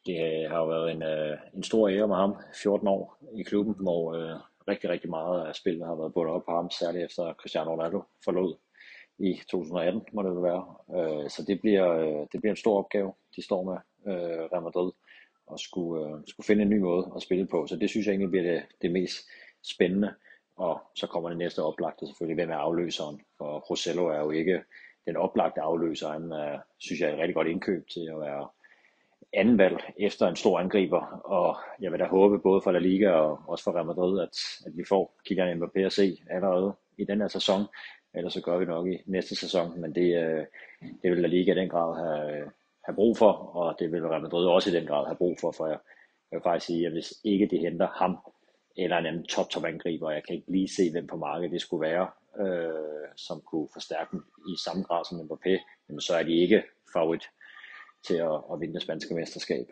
Det 0.06 0.50
har 0.50 0.58
jo 0.58 0.68
været 0.68 0.92
en, 0.92 1.04
øh, 1.04 1.38
en 1.54 1.64
stor 1.64 1.90
ære 1.90 2.08
med 2.08 2.16
ham, 2.16 2.36
14 2.64 2.88
år 2.88 3.18
i 3.40 3.44
klubben, 3.44 3.76
hvor 3.82 4.14
øh, 4.14 4.40
rigtig, 4.68 4.90
rigtig 4.90 5.10
meget 5.10 5.48
af 5.48 5.56
spillet 5.56 5.88
har 5.88 5.96
været 5.96 6.14
bundet 6.14 6.34
op 6.36 6.46
på 6.46 6.52
ham, 6.52 6.70
særligt 6.70 7.06
efter 7.06 7.34
Cristiano 7.34 7.72
Ronaldo 7.72 8.04
forlod 8.26 8.56
i 9.20 9.42
2018, 9.50 10.02
må 10.14 10.24
det 10.24 10.44
være. 10.44 10.66
Øh, 10.96 11.30
så 11.30 11.44
det 11.48 11.62
bliver, 11.62 11.92
øh, 11.92 12.28
det 12.32 12.42
bliver 12.42 12.52
en 12.52 12.64
stor 12.64 12.78
opgave, 12.78 13.14
de 13.36 13.42
står 13.42 13.64
med 13.64 13.78
øh, 14.14 14.44
Real 14.52 14.64
Madrid, 14.64 14.92
og 15.48 15.60
skulle, 15.60 16.06
øh, 16.06 16.16
skulle 16.28 16.48
finde 16.48 16.64
en 16.64 16.70
ny 16.70 16.80
måde 16.80 17.12
at 17.16 17.22
spille 17.22 17.48
på. 17.48 17.68
Så 17.68 17.76
det 17.76 17.90
synes 17.90 18.08
jeg 18.08 18.12
egentlig 18.12 18.32
bliver 18.32 18.52
det, 18.54 18.64
det 18.82 18.92
mest 18.92 19.18
spændende. 19.64 20.14
Og 20.56 20.82
så 20.96 21.08
kommer 21.08 21.30
det 21.30 21.38
næste 21.38 21.64
oplagte 21.64 22.08
selvfølgelig, 22.08 22.36
hvem 22.36 22.50
er 22.50 22.58
afløseren? 22.58 23.22
For 23.38 23.60
Rosello 23.60 24.06
er 24.06 24.20
jo 24.20 24.32
ikke 24.32 24.64
den 25.06 25.18
oplagte 25.18 25.62
afløser. 25.62 26.10
Han 26.10 26.32
er, 26.32 26.60
synes 26.78 27.02
jeg, 27.02 27.10
er 27.10 27.14
et 27.14 27.20
rigtig 27.20 27.36
godt 27.36 27.48
indkøb 27.48 27.88
til 27.88 28.10
at 28.12 28.20
være 28.20 28.48
anden 29.34 29.58
valg 29.58 29.94
efter 30.00 30.28
en 30.28 30.36
stor 30.36 30.60
angriber, 30.60 31.02
og 31.26 31.58
jeg 31.82 31.92
vil 31.92 32.00
da 32.00 32.06
håbe 32.06 32.40
både 32.40 32.62
for 32.62 32.72
La 32.72 32.80
Liga 32.80 33.12
og 33.12 33.40
også 33.48 33.64
for 33.64 33.76
Real 33.76 33.86
Madrid, 33.86 34.20
at, 34.20 34.38
at 34.66 34.78
vi 34.78 34.84
får 34.90 35.16
Kylian 35.26 35.64
Mbappé 35.64 35.80
at 35.80 35.94
se 35.94 36.18
allerede 36.30 36.74
i 36.98 37.04
den 37.04 37.22
her 37.22 37.28
sæson, 37.28 37.62
ellers 38.18 38.34
så 38.34 38.42
gør 38.42 38.58
vi 38.58 38.66
nok 38.66 38.88
i 38.88 38.98
næste 39.06 39.36
sæson, 39.36 39.82
men 39.82 39.96
det, 39.96 40.24
øh, 40.24 40.46
det 41.02 41.12
vil 41.12 41.22
La 41.22 41.28
Liga 41.28 41.52
i 41.52 41.56
den 41.56 41.70
grad 41.70 41.96
have, 41.96 42.52
have 42.86 42.96
brug 42.96 43.18
for, 43.18 43.32
og 43.32 43.76
det 43.80 43.92
vil 43.92 44.08
Real 44.08 44.22
Madrid 44.22 44.48
også 44.48 44.70
i 44.70 44.74
den 44.74 44.88
grad 44.88 45.06
have 45.06 45.16
brug 45.16 45.38
for, 45.42 45.52
for 45.52 45.68
jeg, 45.68 45.80
jeg 46.32 46.38
vil 46.38 46.44
faktisk 46.44 46.66
sige, 46.66 46.86
at 46.86 46.92
hvis 46.92 47.14
ikke 47.24 47.48
de 47.52 47.58
henter 47.58 47.88
ham, 47.88 48.18
eller 48.78 48.98
en 48.98 49.06
anden 49.06 49.24
top-top 49.24 49.66
angriber, 49.66 50.12
jeg 50.12 50.24
kan 50.24 50.36
ikke 50.36 50.52
lige 50.52 50.68
se, 50.68 50.92
hvem 50.92 51.08
på 51.08 51.18
markedet 51.18 51.52
det 51.52 51.62
skulle 51.62 51.90
være, 51.90 52.08
øh, 52.40 53.08
som 53.16 53.42
kunne 53.42 53.68
forstærke 53.74 54.12
dem 54.12 54.24
i 54.50 54.56
samme 54.66 54.84
grad 54.84 55.06
som 55.06 55.20
Mbappé, 55.20 55.54
jamen 55.90 56.02
så 56.02 56.14
er 56.16 56.24
de 56.24 56.34
ikke 56.34 56.64
favorit 56.94 57.24
til 58.08 58.16
at, 58.16 58.38
at 58.52 58.60
vinde 58.60 58.74
det 58.74 58.82
spanske 58.82 59.16
mesterskab. 59.16 59.68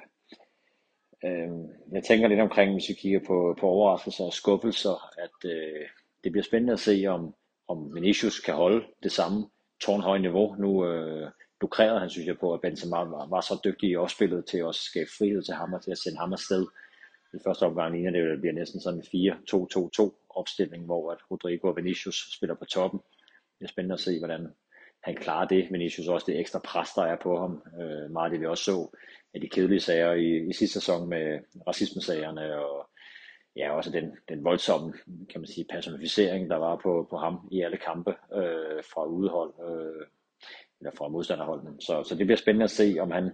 Øh, 1.25 1.49
jeg 1.91 2.03
tænker 2.03 2.27
lidt 2.27 2.39
omkring, 2.39 2.73
hvis 2.73 2.89
vi 2.89 2.93
kigger 2.93 3.19
på, 3.27 3.57
på 3.59 3.67
overraskelser 3.67 4.23
og 4.23 4.33
skuffelser, 4.33 5.19
at 5.19 5.49
øh, 5.49 5.87
det 6.23 6.31
bliver 6.31 6.43
spændende 6.43 6.73
at 6.73 6.79
se, 6.79 7.05
om, 7.07 7.35
om 7.67 7.95
Vinicius 7.95 8.39
kan 8.39 8.53
holde 8.53 8.85
det 9.03 9.11
samme 9.11 9.49
tårnhøje 9.81 10.19
niveau. 10.19 10.55
Nu 10.55 10.85
øh, 10.85 11.31
lukrerede 11.61 11.99
han, 11.99 12.09
synes 12.09 12.27
jeg, 12.27 12.39
på, 12.39 12.53
at 12.53 12.61
Benzema 12.61 12.97
var, 12.97 13.27
var 13.29 13.41
så 13.41 13.59
dygtig 13.63 13.89
i 13.89 13.95
opspillet 13.95 14.45
til 14.45 14.57
at 14.57 14.75
skabe 14.75 15.09
frihed 15.17 15.43
til 15.43 15.53
ham 15.53 15.73
og 15.73 15.83
til 15.83 15.91
at 15.91 15.97
sende 15.97 16.17
ham 16.17 16.33
afsted. 16.33 16.65
I 17.33 17.37
første 17.45 17.63
omgang 17.63 17.93
ligner 17.93 18.11
det, 18.11 18.29
det 18.29 18.39
bliver 18.41 18.53
næsten 18.53 18.81
sådan 18.81 18.99
en 18.99 19.31
4-2-2-2 19.31 20.27
opstilling, 20.29 20.85
hvor 20.85 21.11
at 21.11 21.17
Rodrigo 21.31 21.67
og 21.67 21.75
Vinicius 21.75 22.35
spiller 22.35 22.55
på 22.55 22.65
toppen. 22.65 22.99
Det 23.59 23.65
er 23.65 23.69
spændende 23.69 23.93
at 23.93 23.99
se, 23.99 24.19
hvordan 24.19 24.47
han 25.03 25.15
klarer 25.15 25.47
det. 25.47 25.67
Vinicius 25.71 26.07
også 26.07 26.25
det 26.27 26.39
ekstra 26.39 26.59
pres, 26.59 26.89
der 26.95 27.03
er 27.03 27.17
på 27.23 27.39
ham. 27.39 27.63
Øh, 27.81 28.11
meget 28.11 28.31
det 28.31 28.39
vi 28.39 28.45
også 28.45 28.63
så 28.63 28.97
af 29.33 29.41
de 29.41 29.49
kedelige 29.49 29.79
sager 29.79 30.13
i, 30.13 30.49
i 30.49 30.53
sidste 30.53 30.79
sæson 30.79 31.09
med 31.09 31.39
racismesagerne 31.67 32.55
og 32.65 32.89
ja, 33.55 33.75
også 33.75 33.91
den, 33.91 34.17
den 34.29 34.43
voldsomme 34.43 34.93
kan 35.29 35.41
man 35.41 35.47
sige, 35.47 35.65
personificering, 35.69 36.49
der 36.49 36.55
var 36.55 36.75
på, 36.75 37.07
på 37.09 37.17
ham 37.17 37.47
i 37.51 37.61
alle 37.61 37.77
kampe 37.77 38.15
øh, 38.33 38.83
fra 38.93 39.05
udehold 39.05 39.53
øh, 39.69 40.07
eller 40.79 40.91
fra 40.97 41.07
modstanderholdene. 41.07 41.75
Så, 41.79 42.03
så 42.03 42.15
det 42.15 42.25
bliver 42.25 42.37
spændende 42.37 42.63
at 42.63 42.71
se, 42.71 42.95
om 42.99 43.11
han, 43.11 43.31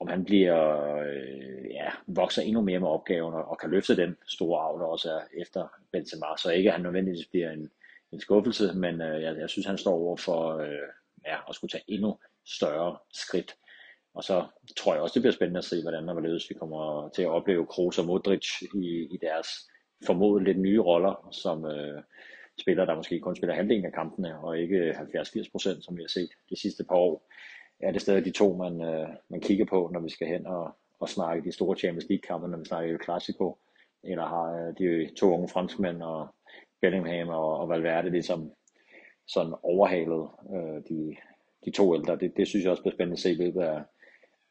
om 0.00 0.08
han 0.08 0.24
bliver, 0.24 0.86
øh, 0.98 1.70
ja, 1.70 1.90
vokser 2.06 2.42
endnu 2.42 2.60
mere 2.60 2.80
med 2.80 2.88
opgaven 2.88 3.34
og, 3.34 3.44
og 3.44 3.58
kan 3.58 3.70
løfte 3.70 3.96
den 3.96 4.16
store 4.26 4.60
arv, 4.60 4.78
der 4.78 4.86
også 4.86 5.10
er 5.10 5.20
efter 5.42 5.68
Benzema. 5.92 6.26
Så 6.38 6.50
ikke 6.50 6.68
at 6.68 6.74
han 6.74 6.82
nødvendigvis 6.82 7.26
bliver 7.26 7.50
en, 7.50 7.70
en 8.12 8.20
skuffelse, 8.20 8.72
men 8.74 9.00
øh, 9.00 9.22
jeg, 9.22 9.36
jeg 9.38 9.50
synes, 9.50 9.66
han 9.66 9.78
står 9.78 9.92
over 9.92 10.16
for 10.16 10.56
øh, 10.56 10.88
ja, 11.26 11.36
at 11.48 11.54
skulle 11.54 11.70
tage 11.70 11.84
endnu 11.88 12.18
større 12.46 12.96
skridt. 13.12 13.56
Og 14.14 14.24
så 14.24 14.46
tror 14.76 14.94
jeg 14.94 15.02
også, 15.02 15.14
det 15.14 15.22
bliver 15.22 15.32
spændende 15.32 15.58
at 15.58 15.64
se, 15.64 15.82
hvordan 15.82 16.08
og 16.08 16.14
hvorledes 16.14 16.50
vi 16.50 16.54
kommer 16.54 17.08
til 17.08 17.22
at 17.22 17.28
opleve 17.28 17.66
Kroos 17.66 17.98
og 17.98 18.04
Modric 18.04 18.46
i, 18.74 19.08
i 19.10 19.18
deres 19.22 19.48
formodet 20.06 20.44
lidt 20.44 20.60
nye 20.60 20.80
roller, 20.80 21.28
som 21.32 21.64
øh, 21.64 22.02
spillere, 22.60 22.86
der 22.86 22.96
måske 22.96 23.20
kun 23.20 23.36
spiller 23.36 23.54
halvdelen 23.54 23.84
af 23.84 23.92
kampene, 23.92 24.38
og 24.38 24.58
ikke 24.58 24.90
70-80 24.90 25.50
procent, 25.52 25.84
som 25.84 25.96
vi 25.96 26.02
har 26.02 26.08
set 26.08 26.30
de 26.50 26.60
sidste 26.60 26.84
par 26.84 26.96
år. 26.96 27.28
Er 27.80 27.92
det 27.92 28.02
stadig 28.02 28.24
de 28.24 28.30
to, 28.30 28.56
man, 28.56 28.82
øh, 28.82 29.08
man 29.28 29.40
kigger 29.40 29.64
på, 29.64 29.90
når 29.92 30.00
vi 30.00 30.10
skal 30.10 30.26
hen 30.26 30.46
og, 30.46 30.76
og 31.00 31.08
snakke 31.08 31.44
de 31.44 31.52
store 31.52 31.76
Champions 31.76 32.08
League-kampe, 32.08 32.48
når 32.48 32.58
vi 32.58 32.64
snakker 32.64 32.92
El 32.92 33.04
Clasico? 33.04 33.58
Eller 34.04 34.26
har 34.26 34.46
øh, 34.58 34.74
de 34.78 35.14
to 35.14 35.34
unge 35.34 35.48
franskmænd 35.48 36.02
og 36.02 36.28
Bellingham 36.80 37.28
og, 37.28 37.58
og 37.58 37.68
Valverde 37.68 38.10
ligesom 38.10 38.52
sådan 39.28 39.54
overhalet 39.62 40.28
øh, 40.54 40.82
de, 40.88 41.16
de 41.64 41.70
to 41.70 41.94
ældre? 41.94 42.16
Det, 42.16 42.36
det 42.36 42.48
synes 42.48 42.64
jeg 42.64 42.70
også 42.70 42.82
bliver 42.82 42.94
spændende 42.94 43.14
at 43.14 43.18
se 43.18 43.30
i 43.30 43.34
løbet 43.44 43.60
af, 43.60 43.82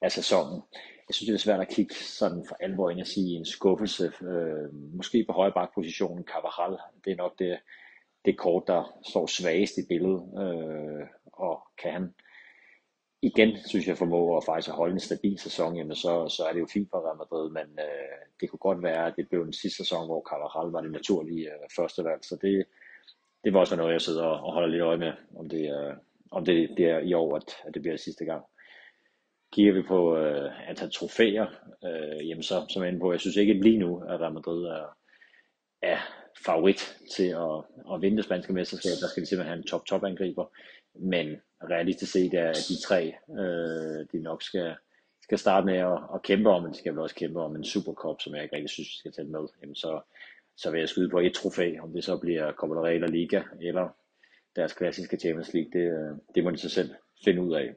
af 0.01 0.11
sæsonen. 0.11 0.61
Jeg 1.07 1.15
synes, 1.15 1.27
det 1.27 1.33
er 1.33 1.39
svært 1.39 1.61
at 1.61 1.69
kigge 1.75 1.95
sådan 1.95 2.45
for 2.47 2.57
alvor 2.59 2.89
ind 2.89 3.01
og 3.01 3.07
sige 3.07 3.37
en 3.37 3.45
skuffelse. 3.45 4.13
Øh, 4.21 4.73
måske 4.73 5.25
på 5.27 5.33
højre 5.33 5.51
bakpositionen, 5.51 6.23
Cavaral, 6.23 6.77
det 7.05 7.11
er 7.11 7.15
nok 7.15 7.39
det, 7.39 7.59
det 8.25 8.37
kort, 8.37 8.63
der 8.67 8.99
står 9.09 9.25
svagest 9.25 9.77
i 9.77 9.87
billedet. 9.89 10.21
Øh, 10.41 11.07
og 11.33 11.61
kan 11.81 11.91
han 11.91 12.13
igen, 13.21 13.57
synes 13.65 13.87
jeg, 13.87 13.97
formå 13.97 14.37
at 14.37 14.43
faktisk 14.45 14.69
holde 14.69 14.93
en 14.93 14.99
stabil 14.99 15.39
sæson, 15.39 15.75
jamen 15.75 15.95
så, 15.95 16.29
så 16.29 16.43
er 16.43 16.53
det 16.53 16.59
jo 16.59 16.67
fint 16.73 16.89
for 16.91 17.05
Real 17.05 17.17
Madrid, 17.17 17.49
men 17.49 17.79
øh, 17.79 18.19
det 18.41 18.49
kunne 18.49 18.59
godt 18.59 18.83
være, 18.83 19.07
at 19.07 19.13
det 19.17 19.29
blev 19.29 19.41
en 19.41 19.53
sidste 19.53 19.77
sæson, 19.77 20.05
hvor 20.05 20.21
Cavaral 20.29 20.71
var 20.71 20.81
det 20.81 20.91
naturlige 20.91 21.47
øh, 21.47 21.69
første 21.75 22.03
valg, 22.03 22.25
så 22.25 22.37
det, 22.41 22.65
det 23.43 23.53
var 23.53 23.59
også 23.59 23.75
noget, 23.75 23.93
jeg 23.93 24.01
sidder 24.01 24.23
og 24.23 24.53
holder 24.53 24.67
lidt 24.67 24.81
øje 24.81 24.97
med, 24.97 25.13
om 25.35 25.49
det, 25.49 25.63
øh, 25.77 25.93
om 26.31 26.45
det, 26.45 26.69
det 26.77 26.85
er 26.85 26.99
i 26.99 27.13
år, 27.13 27.35
at, 27.35 27.55
at 27.65 27.73
det 27.73 27.81
bliver 27.81 27.97
sidste 27.97 28.25
gang. 28.25 28.43
Kigger 29.53 29.73
vi 29.73 29.81
på 29.81 30.17
øh, 30.17 30.69
antal 30.69 30.91
trofæer, 30.91 31.45
øh, 31.85 32.29
jamen 32.29 32.43
så, 32.43 32.65
som 32.69 32.81
jeg 32.81 32.89
inde 32.89 32.99
på, 32.99 33.11
jeg 33.11 33.19
synes 33.19 33.37
ikke 33.37 33.53
lige 33.53 33.77
nu, 33.77 33.99
at 33.99 34.19
Real 34.19 34.33
Madrid 34.33 34.63
er, 34.63 34.97
er 35.81 35.97
favorit 36.45 36.97
til 37.11 37.27
at, 37.27 37.63
at 37.93 38.01
vinde 38.01 38.17
det 38.17 38.25
spanske 38.25 38.53
mesterskab. 38.53 38.91
Der 39.01 39.07
skal 39.07 39.21
de 39.23 39.27
simpelthen 39.27 39.51
have 39.51 39.57
en 39.57 39.67
top-top 39.67 40.03
angriber. 40.03 40.45
Men 40.99 41.41
realistisk 41.63 42.11
set 42.11 42.33
er, 42.33 42.49
at 42.49 42.65
de 42.69 42.81
tre, 42.81 43.13
øh, 43.29 44.05
de 44.11 44.23
nok 44.23 44.41
skal, 44.41 44.75
skal 45.21 45.37
starte 45.37 45.65
med 45.65 45.77
at, 45.77 45.99
at 46.13 46.21
kæmpe 46.23 46.49
om, 46.49 46.63
men 46.63 46.71
de 46.71 46.77
skal 46.77 46.91
vel 46.91 46.99
også 46.99 47.15
kæmpe 47.15 47.41
om 47.41 47.55
en 47.55 47.63
Supercup, 47.63 48.21
som 48.21 48.35
jeg 48.35 48.43
ikke 48.43 48.55
rigtig 48.55 48.69
synes, 48.69 48.87
vi 48.87 48.97
skal 48.97 49.11
tælle 49.11 49.31
med. 49.31 49.47
Jamen 49.61 49.75
så, 49.75 50.01
så 50.57 50.71
vil 50.71 50.79
jeg 50.79 50.89
skyde 50.89 51.09
på 51.09 51.19
et 51.19 51.33
trofæ, 51.33 51.77
om 51.79 51.93
det 51.93 52.03
så 52.03 52.17
bliver 52.17 52.51
Copa 52.51 52.73
del 52.73 52.81
Rey 52.81 52.93
eller 52.93 53.07
Liga, 53.07 53.41
eller 53.61 53.89
deres 54.55 54.73
klassiske 54.73 55.17
Champions 55.17 55.53
League, 55.53 55.71
det, 55.73 55.91
øh, 55.91 56.15
det 56.35 56.43
må 56.43 56.51
de 56.51 56.57
så 56.57 56.69
selv 56.69 56.89
finde 57.25 57.41
ud 57.41 57.53
af. 57.53 57.75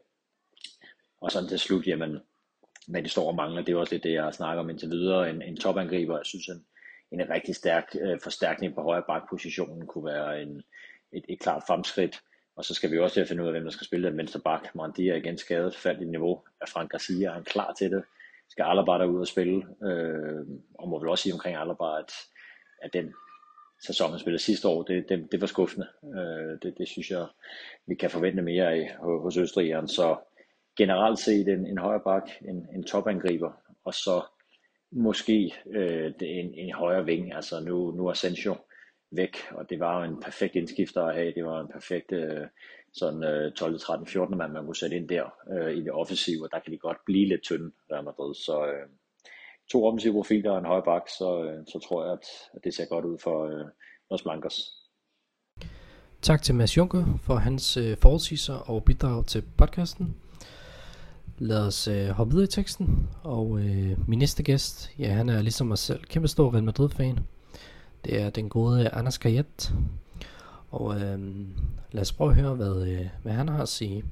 Og 1.21 1.31
sådan 1.33 1.49
til 1.49 1.59
slut, 1.59 1.87
jamen, 1.87 2.19
hvad 2.89 3.03
de 3.03 3.09
står 3.09 3.29
og 3.29 3.35
mangler, 3.35 3.63
det 3.63 3.73
er 3.73 3.77
også 3.77 3.95
lidt 3.95 4.05
det, 4.05 4.13
jeg 4.13 4.35
snakker 4.35 4.63
om 4.63 4.71
indtil 4.71 4.91
videre. 4.91 5.31
En, 5.31 5.43
en 5.43 5.57
topangriber, 5.57 6.17
jeg 6.17 6.27
synes, 6.27 6.49
en, 6.49 6.67
en 7.13 7.31
rigtig 7.31 7.57
stærk 7.57 7.97
øh, 8.01 8.21
forstærkning 8.23 8.75
på 8.75 8.83
højre 8.83 9.05
bakpositionen 9.09 9.87
kunne 9.87 10.05
være 10.05 10.43
en, 10.43 10.63
et, 11.13 11.25
et 11.29 11.41
klart 11.41 11.63
fremskridt. 11.67 12.21
Og 12.57 12.65
så 12.65 12.75
skal 12.75 12.91
vi 12.91 12.99
også 12.99 13.15
til 13.15 13.21
at 13.21 13.29
finde 13.29 13.43
ud 13.43 13.49
af, 13.49 13.55
hvem 13.55 13.65
der 13.65 13.71
skal 13.71 13.87
spille 13.87 14.09
den 14.09 14.19
venstre 14.19 14.41
bak. 14.41 14.75
Mandi 14.75 15.09
er 15.09 15.15
igen 15.15 15.39
skadet, 15.39 15.77
faldt 15.77 16.03
i 16.03 16.05
niveau. 16.05 16.43
Er 16.61 16.67
Frank 16.67 16.91
Garcia 16.91 17.29
er 17.29 17.33
han 17.33 17.45
klar 17.45 17.73
til 17.73 17.91
det? 17.91 18.05
Skal 18.49 18.63
Alaba 18.63 19.05
ud 19.05 19.21
og 19.21 19.27
spille? 19.27 19.67
Øh, 19.83 20.47
og 20.75 20.89
må 20.89 20.99
vel 20.99 21.09
også 21.09 21.23
sige 21.23 21.33
omkring 21.33 21.57
Alaba, 21.57 21.99
at, 21.99 22.13
at 22.83 22.93
den 22.93 23.15
sæson, 23.87 24.11
han 24.11 24.19
spillede 24.19 24.43
sidste 24.43 24.69
år, 24.69 24.83
det, 24.83 25.09
det, 25.09 25.33
det 25.33 25.41
var 25.41 25.47
skuffende. 25.47 25.87
Øh, 26.05 26.59
det, 26.63 26.79
det 26.79 26.89
synes 26.89 27.11
jeg, 27.11 27.27
vi 27.87 27.95
kan 27.95 28.11
forvente 28.11 28.43
mere 28.43 28.73
af 28.73 28.97
hos 28.99 29.37
Østrigeren. 29.37 29.89
Så 29.89 30.17
generelt 30.81 31.19
set 31.19 31.49
en, 31.49 31.67
en 31.67 31.79
højre 31.79 32.01
bak, 32.05 32.27
en, 32.49 32.67
en 32.75 32.85
topangriber, 32.85 33.53
og 33.85 33.95
så 33.95 34.23
måske 34.93 35.55
øh, 35.71 36.13
en, 36.21 36.55
en 36.55 36.73
højre 36.73 37.05
ving. 37.05 37.35
Altså 37.35 37.61
nu, 37.61 37.91
nu 37.91 38.07
er 38.07 38.13
Sancho 38.13 38.55
væk, 39.11 39.37
og 39.51 39.71
det 39.71 39.81
var 39.81 39.99
jo 39.99 40.11
en 40.11 40.21
perfekt 40.21 40.57
indskifter 40.57 41.03
at 41.03 41.15
have. 41.15 41.33
Det 41.35 41.45
var 41.45 41.61
en 41.61 41.69
perfekt 41.69 42.13
øh, 42.13 42.47
sådan 42.93 43.25
øh, 43.25 43.53
12, 43.53 43.79
13, 43.79 44.07
14 44.07 44.39
mand, 44.39 44.53
man 44.53 44.65
kunne 44.65 44.77
sætte 44.77 44.97
ind 44.97 45.09
der 45.09 45.25
øh, 45.53 45.75
i 45.77 45.81
det 45.81 45.93
offensive, 45.93 46.45
og 46.45 46.49
der 46.53 46.59
kan 46.59 46.73
de 46.73 46.79
godt 46.79 46.99
blive 47.07 47.29
lidt 47.29 47.43
tynde, 47.43 47.71
Real 47.93 48.05
Madrid. 48.05 48.35
Så 48.35 48.67
øh, 48.67 48.89
to 49.73 49.87
offensive 49.87 50.13
profiler 50.13 50.51
og 50.51 50.59
en 50.59 50.65
højre 50.65 50.83
bak, 50.83 51.09
så, 51.19 51.45
øh, 51.45 51.67
så 51.73 51.79
tror 51.89 52.05
jeg, 52.05 52.13
at, 52.13 52.27
at 52.55 52.65
det 52.65 52.75
ser 52.75 52.87
godt 52.87 53.05
ud 53.05 53.19
for 53.19 53.47
øh, 53.47 53.67
Los 54.11 54.23
Blancos. 54.23 54.57
Tak 56.23 56.43
til 56.43 56.55
Mads 56.55 56.77
Juncker 56.77 57.05
for 57.23 57.35
hans 57.35 57.77
øh, 57.77 57.97
forudsigelser 57.97 58.55
og 58.55 58.85
bidrag 58.85 59.27
til 59.27 59.43
podcasten. 59.59 60.17
Lad 61.43 61.67
os 61.67 61.89
øh, 61.89 62.09
hoppe 62.09 62.31
videre 62.31 62.45
i 62.45 62.51
teksten, 62.51 63.09
og 63.23 63.61
øh, 63.61 64.09
min 64.09 64.19
næste 64.19 64.43
gæst, 64.43 64.91
ja 64.99 65.13
han 65.13 65.29
er 65.29 65.43
ligesom 65.43 65.67
mig 65.67 65.79
selv, 65.79 66.05
kæmpe 66.05 66.29
stor 66.29 66.53
Real 66.53 66.65
Madrid-fan. 66.65 67.19
Det 68.05 68.21
er 68.21 68.31
den 68.31 68.49
gode 68.49 68.89
Anders 68.89 69.19
Kajet. 69.19 69.75
Og 70.71 71.01
øh, 71.01 71.19
lad 71.93 72.01
os 72.01 72.13
prøve 72.13 72.31
at 72.31 72.37
høre, 72.37 72.55
hvad, 72.55 72.89
øh, 72.89 73.07
hvad 73.23 73.33
han 73.33 73.49
har 73.49 73.63
at 73.63 73.69
sige. 73.69 74.05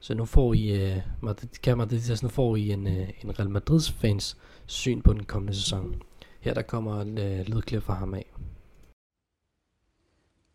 Så 0.00 0.14
nu 0.14 0.24
får 0.24 0.54
I, 0.54 0.82
øh, 0.82 0.96
Madrid, 1.20 1.76
Madrid, 1.76 2.22
nu 2.22 2.28
får 2.28 2.56
I 2.56 2.70
en, 2.70 2.86
øh, 2.86 3.08
en 3.24 3.38
Real 3.38 3.50
Madrids 3.50 3.90
fans 3.90 4.36
syn 4.66 5.02
på 5.02 5.12
den 5.12 5.24
kommende 5.24 5.54
sæson. 5.54 5.94
Her 6.40 6.54
der 6.54 6.62
kommer 6.62 7.00
en 7.00 7.18
øh, 7.18 7.46
lydklip 7.46 7.82
fra 7.82 7.94
ham 7.94 8.14
af. 8.14 8.32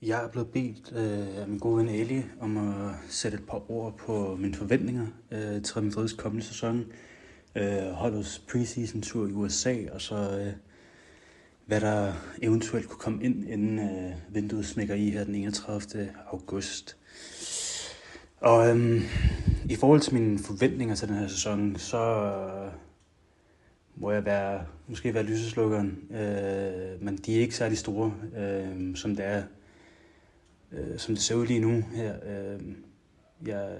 Jeg 0.01 0.23
er 0.23 0.27
blevet 0.27 0.47
bedt 0.47 0.93
øh, 0.95 1.41
af 1.41 1.47
min 1.47 1.59
gode 1.59 1.77
ven 1.77 1.89
Ali 1.89 2.25
om 2.39 2.57
at 2.57 2.95
sætte 3.09 3.37
et 3.37 3.47
par 3.47 3.71
ord 3.71 3.97
på 3.97 4.35
mine 4.39 4.53
forventninger 4.53 5.07
øh, 5.31 5.61
til 5.61 5.83
Madrids 5.83 6.13
kommende 6.13 6.45
sæson. 6.45 6.85
Øh, 7.55 7.91
holdets 7.91 8.39
preseason 8.51 9.01
tur 9.01 9.27
i 9.27 9.31
USA, 9.31 9.75
og 9.91 10.01
så 10.01 10.15
øh, 10.15 10.53
hvad 11.65 11.81
der 11.81 12.13
eventuelt 12.41 12.89
kunne 12.89 12.99
komme 12.99 13.23
ind, 13.23 13.49
inden 13.49 13.79
øh, 13.79 14.11
vinduet 14.29 14.65
smækker 14.65 14.95
i 14.95 15.09
her 15.09 15.23
den 15.23 15.35
31. 15.35 16.11
august. 16.31 16.97
Og 18.37 18.69
øhm, 18.69 19.01
i 19.69 19.75
forhold 19.75 20.01
til 20.01 20.13
mine 20.13 20.39
forventninger 20.39 20.95
til 20.95 21.07
den 21.07 21.15
her 21.15 21.27
sæson, 21.27 21.75
så 21.77 21.97
øh, 21.97 22.71
må 23.95 24.11
jeg 24.11 24.25
være, 24.25 24.65
måske 24.87 25.13
være 25.13 25.23
lyseslukkeren, 25.23 25.97
øh, 26.11 27.03
men 27.03 27.17
de 27.17 27.35
er 27.35 27.41
ikke 27.41 27.55
særlig 27.55 27.77
store, 27.77 28.13
øh, 28.37 28.95
som 28.95 29.15
det 29.15 29.25
er 29.25 29.43
øh, 30.71 30.97
som 30.97 31.15
det 31.15 31.23
ser 31.23 31.35
ud 31.35 31.47
lige 31.47 31.59
nu 31.59 31.83
her. 31.93 32.15
Øh, 32.25 32.61
jeg, 33.45 33.79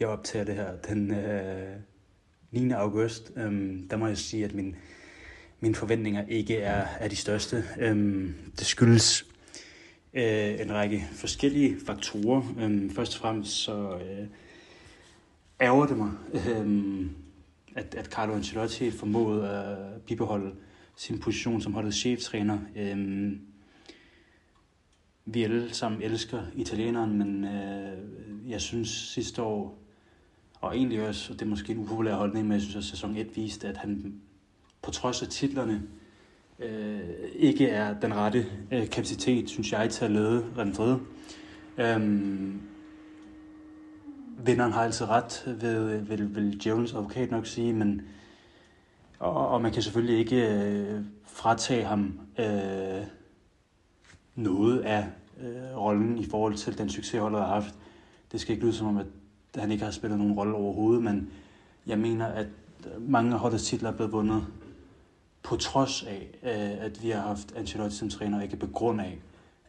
jeg 0.00 0.08
optager 0.08 0.44
det 0.44 0.54
her 0.54 0.76
den 0.76 1.14
øh, 1.14 1.76
9. 2.50 2.70
august. 2.70 3.32
Øh, 3.36 3.80
der 3.90 3.96
må 3.96 4.06
jeg 4.06 4.18
sige, 4.18 4.44
at 4.44 4.54
min, 4.54 4.76
mine 5.60 5.74
forventninger 5.74 6.26
ikke 6.28 6.56
er, 6.56 6.86
er 7.00 7.08
de 7.08 7.16
største. 7.16 7.64
Øh, 7.78 8.30
det 8.58 8.66
skyldes 8.66 9.26
øh, 10.14 10.60
en 10.60 10.72
række 10.72 11.08
forskellige 11.12 11.76
faktorer. 11.86 12.42
Øh, 12.58 12.90
først 12.90 13.14
og 13.14 13.20
fremmest 13.20 13.52
så 13.52 13.98
øh, 13.98 14.26
ærger 15.60 15.86
det 15.86 15.96
mig, 15.96 16.10
øh, 16.34 17.06
at, 17.74 17.94
at 17.94 18.06
Carlo 18.06 18.34
Ancelotti 18.34 18.90
formåede 18.90 19.50
at 19.50 20.02
bibeholde 20.02 20.54
sin 20.96 21.18
position 21.18 21.60
som 21.60 21.72
holdets 21.74 21.96
cheftræner. 21.96 22.58
Øh, 22.76 23.32
vi 25.24 25.42
alle 25.42 25.74
sammen 25.74 26.02
elsker 26.02 26.42
italieneren, 26.54 27.18
men 27.18 27.44
øh, 27.44 28.50
jeg 28.50 28.60
synes 28.60 28.88
sidste 28.88 29.42
år, 29.42 29.78
og 30.60 30.76
egentlig 30.76 31.08
også, 31.08 31.32
og 31.32 31.38
det 31.38 31.46
er 31.46 31.50
måske 31.50 31.72
en 31.72 31.78
upopulær 31.78 32.14
holdning, 32.14 32.46
men 32.46 32.52
jeg 32.52 32.62
synes, 32.62 32.76
at 32.76 32.84
sæson 32.84 33.16
1 33.16 33.36
viste, 33.36 33.68
at 33.68 33.76
han 33.76 34.20
på 34.82 34.90
trods 34.90 35.22
af 35.22 35.28
titlerne 35.28 35.82
øh, 36.58 37.00
ikke 37.34 37.68
er 37.68 38.00
den 38.00 38.14
rette 38.14 38.46
øh, 38.72 38.90
kapacitet, 38.90 39.50
synes 39.50 39.72
jeg, 39.72 39.90
til 39.90 40.04
at 40.04 40.10
lede 40.10 40.44
Real 40.56 40.66
Madrid. 40.66 40.98
Øhm, 41.78 42.60
vinderen 44.38 44.72
har 44.72 44.82
altid 44.82 45.08
ret, 45.08 45.56
vil, 45.60 46.08
vil, 46.08 46.34
vil 46.34 46.60
Jones 46.66 46.94
advokat 46.94 47.30
nok 47.30 47.46
sige, 47.46 47.72
men 47.72 48.02
og, 49.18 49.48
og 49.48 49.62
man 49.62 49.72
kan 49.72 49.82
selvfølgelig 49.82 50.18
ikke 50.18 50.48
øh, 50.48 51.00
fratage 51.24 51.84
ham 51.84 52.20
øh, 52.38 53.06
noget 54.34 54.80
af 54.80 55.06
øh, 55.40 55.76
rollen 55.76 56.18
i 56.18 56.24
forhold 56.24 56.54
til 56.54 56.78
den 56.78 56.90
succes, 56.90 57.20
holdet 57.20 57.40
har 57.40 57.48
haft. 57.48 57.74
Det 58.32 58.40
skal 58.40 58.52
ikke 58.52 58.64
lyde 58.64 58.74
som 58.74 58.86
om, 58.86 58.96
at 58.96 59.06
han 59.56 59.70
ikke 59.70 59.84
har 59.84 59.90
spillet 59.90 60.18
nogen 60.18 60.34
rolle 60.34 60.54
overhovedet, 60.54 61.02
men 61.02 61.30
jeg 61.86 61.98
mener, 61.98 62.26
at 62.26 62.46
mange 62.98 63.32
af 63.32 63.38
holdets 63.38 63.64
titler 63.64 63.90
er 63.90 63.96
blevet 63.96 64.12
vundet 64.12 64.46
på 65.42 65.56
trods 65.56 66.02
af, 66.02 66.28
øh, 66.42 66.84
at 66.84 67.02
vi 67.02 67.10
har 67.10 67.20
haft 67.20 67.52
Ancelotti 67.56 67.96
som 67.96 68.08
træner, 68.08 68.42
ikke 68.42 68.56
på 68.56 68.66
grund 68.66 69.00
af, 69.00 69.18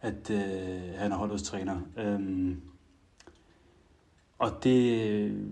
at 0.01 0.29
øh, 0.29 0.97
han 0.97 1.11
er 1.11 1.15
holdets 1.15 1.43
træner. 1.43 1.81
Øhm, 1.97 2.61
og 4.39 4.63
det, 4.63 5.47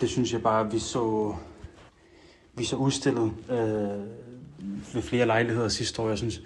det 0.00 0.08
synes 0.08 0.32
jeg 0.32 0.42
bare, 0.42 0.70
vi 0.70 0.78
så, 0.78 1.34
vi 2.54 2.64
så 2.64 2.76
udstillet 2.76 3.32
øh, 3.50 4.04
ved 4.94 5.02
flere 5.02 5.26
lejligheder 5.26 5.68
sidste 5.68 6.02
år. 6.02 6.08
Jeg 6.08 6.18
synes, 6.18 6.42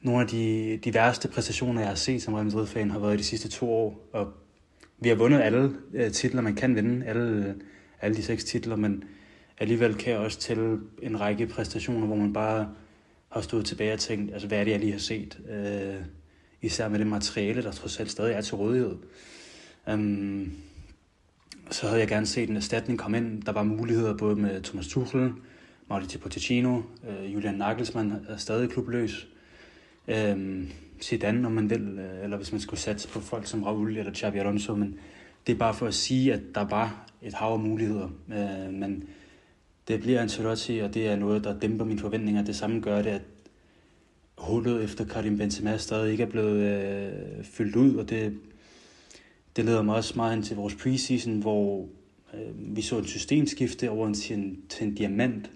nogle 0.00 0.20
af 0.20 0.28
de, 0.28 0.76
de 0.84 0.94
værste 0.94 1.28
præstationer, 1.28 1.80
jeg 1.80 1.88
har 1.88 1.96
set 1.96 2.22
som 2.22 2.34
Real 2.34 2.46
Madrid-fan, 2.46 2.90
har 2.90 2.98
været 2.98 3.14
i 3.14 3.18
de 3.18 3.24
sidste 3.24 3.48
to 3.48 3.72
år. 3.72 4.08
Og 4.12 4.32
vi 4.98 5.08
har 5.08 5.16
vundet 5.16 5.40
alle 5.40 5.72
øh, 5.94 6.10
titler, 6.12 6.42
man 6.42 6.54
kan 6.54 6.76
vinde, 6.76 7.06
alle, 7.06 7.46
øh, 7.46 7.54
alle 8.00 8.16
de 8.16 8.22
seks 8.22 8.44
titler, 8.44 8.76
men 8.76 9.04
alligevel 9.58 9.94
kan 9.94 10.12
jeg 10.12 10.20
også 10.20 10.38
tælle 10.38 10.80
en 11.02 11.20
række 11.20 11.46
præstationer, 11.46 12.06
hvor 12.06 12.16
man 12.16 12.32
bare 12.32 12.68
har 13.32 13.40
stået 13.40 13.66
tilbage 13.66 13.92
og 13.92 13.98
tænkt, 13.98 14.32
altså 14.32 14.48
hvad 14.48 14.58
er 14.58 14.64
det, 14.64 14.70
jeg 14.70 14.80
lige 14.80 14.92
har 14.92 14.98
set? 14.98 15.38
Øh, 15.50 16.04
især 16.62 16.88
med 16.88 16.98
det 16.98 17.06
materiale, 17.06 17.62
der 17.62 17.72
trods 17.72 18.00
alt 18.00 18.10
stadig 18.10 18.32
er 18.32 18.40
til 18.40 18.54
rådighed. 18.54 18.96
Um, 19.92 20.52
så 21.70 21.86
havde 21.86 22.00
jeg 22.00 22.08
gerne 22.08 22.26
set 22.26 22.50
en 22.50 22.56
erstatning 22.56 22.98
komme 22.98 23.16
ind. 23.16 23.42
Der 23.42 23.52
var 23.52 23.62
muligheder 23.62 24.16
både 24.16 24.36
med 24.36 24.62
Thomas 24.62 24.88
Tuchel, 24.88 25.32
Mauricio 25.88 26.20
Pochettino, 26.20 26.82
øh, 27.08 27.34
Julian 27.34 27.54
Nagelsmann 27.54 28.26
er 28.28 28.36
stadig 28.36 28.70
klubløs. 28.70 29.28
Øhm, 30.08 30.68
Zidane, 31.02 31.46
om 31.46 31.52
man 31.52 31.70
vil, 31.70 31.98
øh, 31.98 32.24
eller 32.24 32.36
hvis 32.36 32.52
man 32.52 32.60
skulle 32.60 32.80
satse 32.80 33.08
på 33.08 33.20
folk 33.20 33.46
som 33.46 33.62
Raul 33.62 33.96
eller 33.96 34.14
Xabi 34.14 34.38
Alonso, 34.38 34.74
men 34.74 34.98
det 35.46 35.52
er 35.52 35.58
bare 35.58 35.74
for 35.74 35.86
at 35.86 35.94
sige, 35.94 36.32
at 36.32 36.40
der 36.54 36.64
var 36.64 37.06
et 37.22 37.34
hav 37.34 37.52
af 37.52 37.58
muligheder, 37.58 38.08
øh, 38.28 38.72
men 38.72 39.04
det 39.88 40.00
bliver 40.00 40.20
Ancelotti, 40.20 40.78
og 40.78 40.94
det 40.94 41.06
er 41.06 41.16
noget, 41.16 41.44
der 41.44 41.58
dæmper 41.58 41.84
mine 41.84 42.00
forventninger. 42.00 42.44
Det 42.44 42.56
samme 42.56 42.80
gør 42.80 43.02
det, 43.02 43.10
at 43.10 43.22
hullet 44.38 44.84
efter 44.84 45.04
Karim 45.04 45.38
Benzema 45.38 45.76
stadig 45.76 46.12
ikke 46.12 46.22
er 46.22 46.30
blevet 46.30 46.60
øh, 46.62 47.44
fyldt 47.44 47.76
ud, 47.76 47.94
og 47.94 48.10
det, 48.10 48.38
det 49.56 49.64
leder 49.64 49.82
mig 49.82 49.94
også 49.94 50.12
meget 50.16 50.36
ind 50.36 50.44
til 50.44 50.56
vores 50.56 50.74
preseason, 50.74 51.40
hvor 51.40 51.88
øh, 52.34 52.76
vi 52.76 52.82
så 52.82 52.98
et 52.98 53.08
systemskifte 53.08 53.90
over 53.90 54.12
til 54.12 54.36
en, 54.36 54.62
til 54.68 54.86
en 54.86 54.94
diamant. 54.94 55.50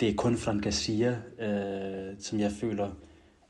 Det 0.00 0.08
er 0.08 0.14
kun 0.14 0.36
Fran 0.36 0.60
Garcia, 0.60 1.16
øh, 1.40 2.14
som 2.18 2.40
jeg 2.40 2.52
føler 2.52 2.90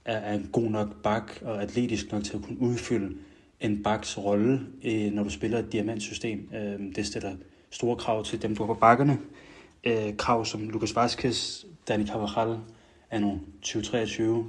er, 0.05 0.17
er 0.17 0.35
en 0.35 0.49
god 0.53 0.71
nok 0.71 1.03
bak 1.03 1.33
og 1.43 1.63
atletisk 1.63 2.13
nok 2.13 2.25
til 2.25 2.37
at 2.37 2.43
kunne 2.43 2.61
udfylde 2.61 3.17
en 3.61 3.83
baks 3.83 4.19
rolle, 4.19 4.61
øh, 4.85 5.13
når 5.13 5.23
du 5.23 5.31
spiller 5.31 5.59
et 5.59 5.73
diamantsystem. 5.73 6.49
Øh, 6.55 6.95
det 6.97 7.07
stiller 7.07 7.37
store 7.71 7.97
krav 7.97 8.25
til 8.25 8.43
dem, 8.43 8.57
der 8.57 8.67
på 8.67 8.75
bakkerne. 8.75 9.19
Øh, 9.85 10.17
krav 10.17 10.45
som 10.45 10.69
Lucas 10.69 10.97
Vazquez, 10.97 11.65
Dani 11.89 12.07
Carvajal, 12.07 12.59
nu 13.21 13.41
2023, 13.63 14.47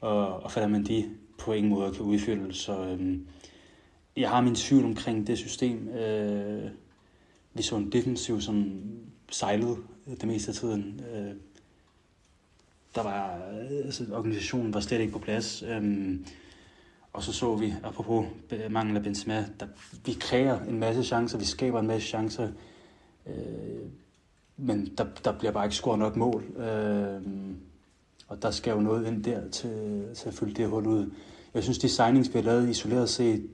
og, 0.00 0.42
og 0.42 0.52
Fernand 0.52 1.04
på 1.38 1.52
ingen 1.52 1.70
måde 1.70 1.92
kan 1.92 2.02
udfylde. 2.02 2.54
Så 2.54 2.84
øh, 2.84 3.18
jeg 4.16 4.30
har 4.30 4.40
min 4.40 4.54
tvivl 4.54 4.84
omkring 4.84 5.26
det 5.26 5.38
system. 5.38 5.88
Øh, 5.88 6.70
vi 7.54 7.62
så 7.62 7.76
en 7.76 7.92
defensiv, 7.92 8.40
som 8.40 8.82
sejlede 9.30 9.76
det 10.20 10.28
meste 10.28 10.48
af 10.48 10.54
tiden. 10.54 11.00
Øh, 11.14 11.34
der 12.94 13.02
var, 13.02 13.40
altså, 13.84 14.04
organisationen 14.12 14.74
var 14.74 14.80
slet 14.80 15.00
ikke 15.00 15.12
på 15.12 15.18
plads. 15.18 15.62
Øhm, 15.62 16.26
og 17.12 17.22
så 17.22 17.32
så 17.32 17.54
vi, 17.56 17.74
apropos 17.82 18.26
øh, 18.50 18.72
mangel 18.72 18.96
af 18.96 19.02
Benzema, 19.02 19.46
der, 19.60 19.66
vi 20.04 20.12
kræver 20.20 20.60
en 20.60 20.78
masse 20.78 21.04
chancer, 21.04 21.38
vi 21.38 21.44
skaber 21.44 21.80
en 21.80 21.86
masse 21.86 22.08
chancer, 22.08 22.48
øh, 23.26 23.34
men 24.56 24.92
der, 24.98 25.06
der 25.24 25.38
bliver 25.38 25.52
bare 25.52 25.64
ikke 25.64 25.76
scoret 25.76 25.98
nok 25.98 26.16
mål. 26.16 26.44
Øh, 26.44 27.22
og 28.28 28.42
der 28.42 28.50
skal 28.50 28.70
jo 28.70 28.80
noget 28.80 29.06
ind 29.06 29.24
der 29.24 29.50
til, 29.50 30.04
til 30.14 30.28
at 30.28 30.34
fylde 30.34 30.54
det 30.54 30.68
hul 30.68 30.86
ud. 30.86 31.10
Jeg 31.54 31.62
synes, 31.62 31.78
de 31.78 31.88
signings, 31.88 32.34
vi 32.34 32.38
har 32.38 32.44
lavet 32.44 32.68
isoleret 32.68 33.08
set, 33.08 33.48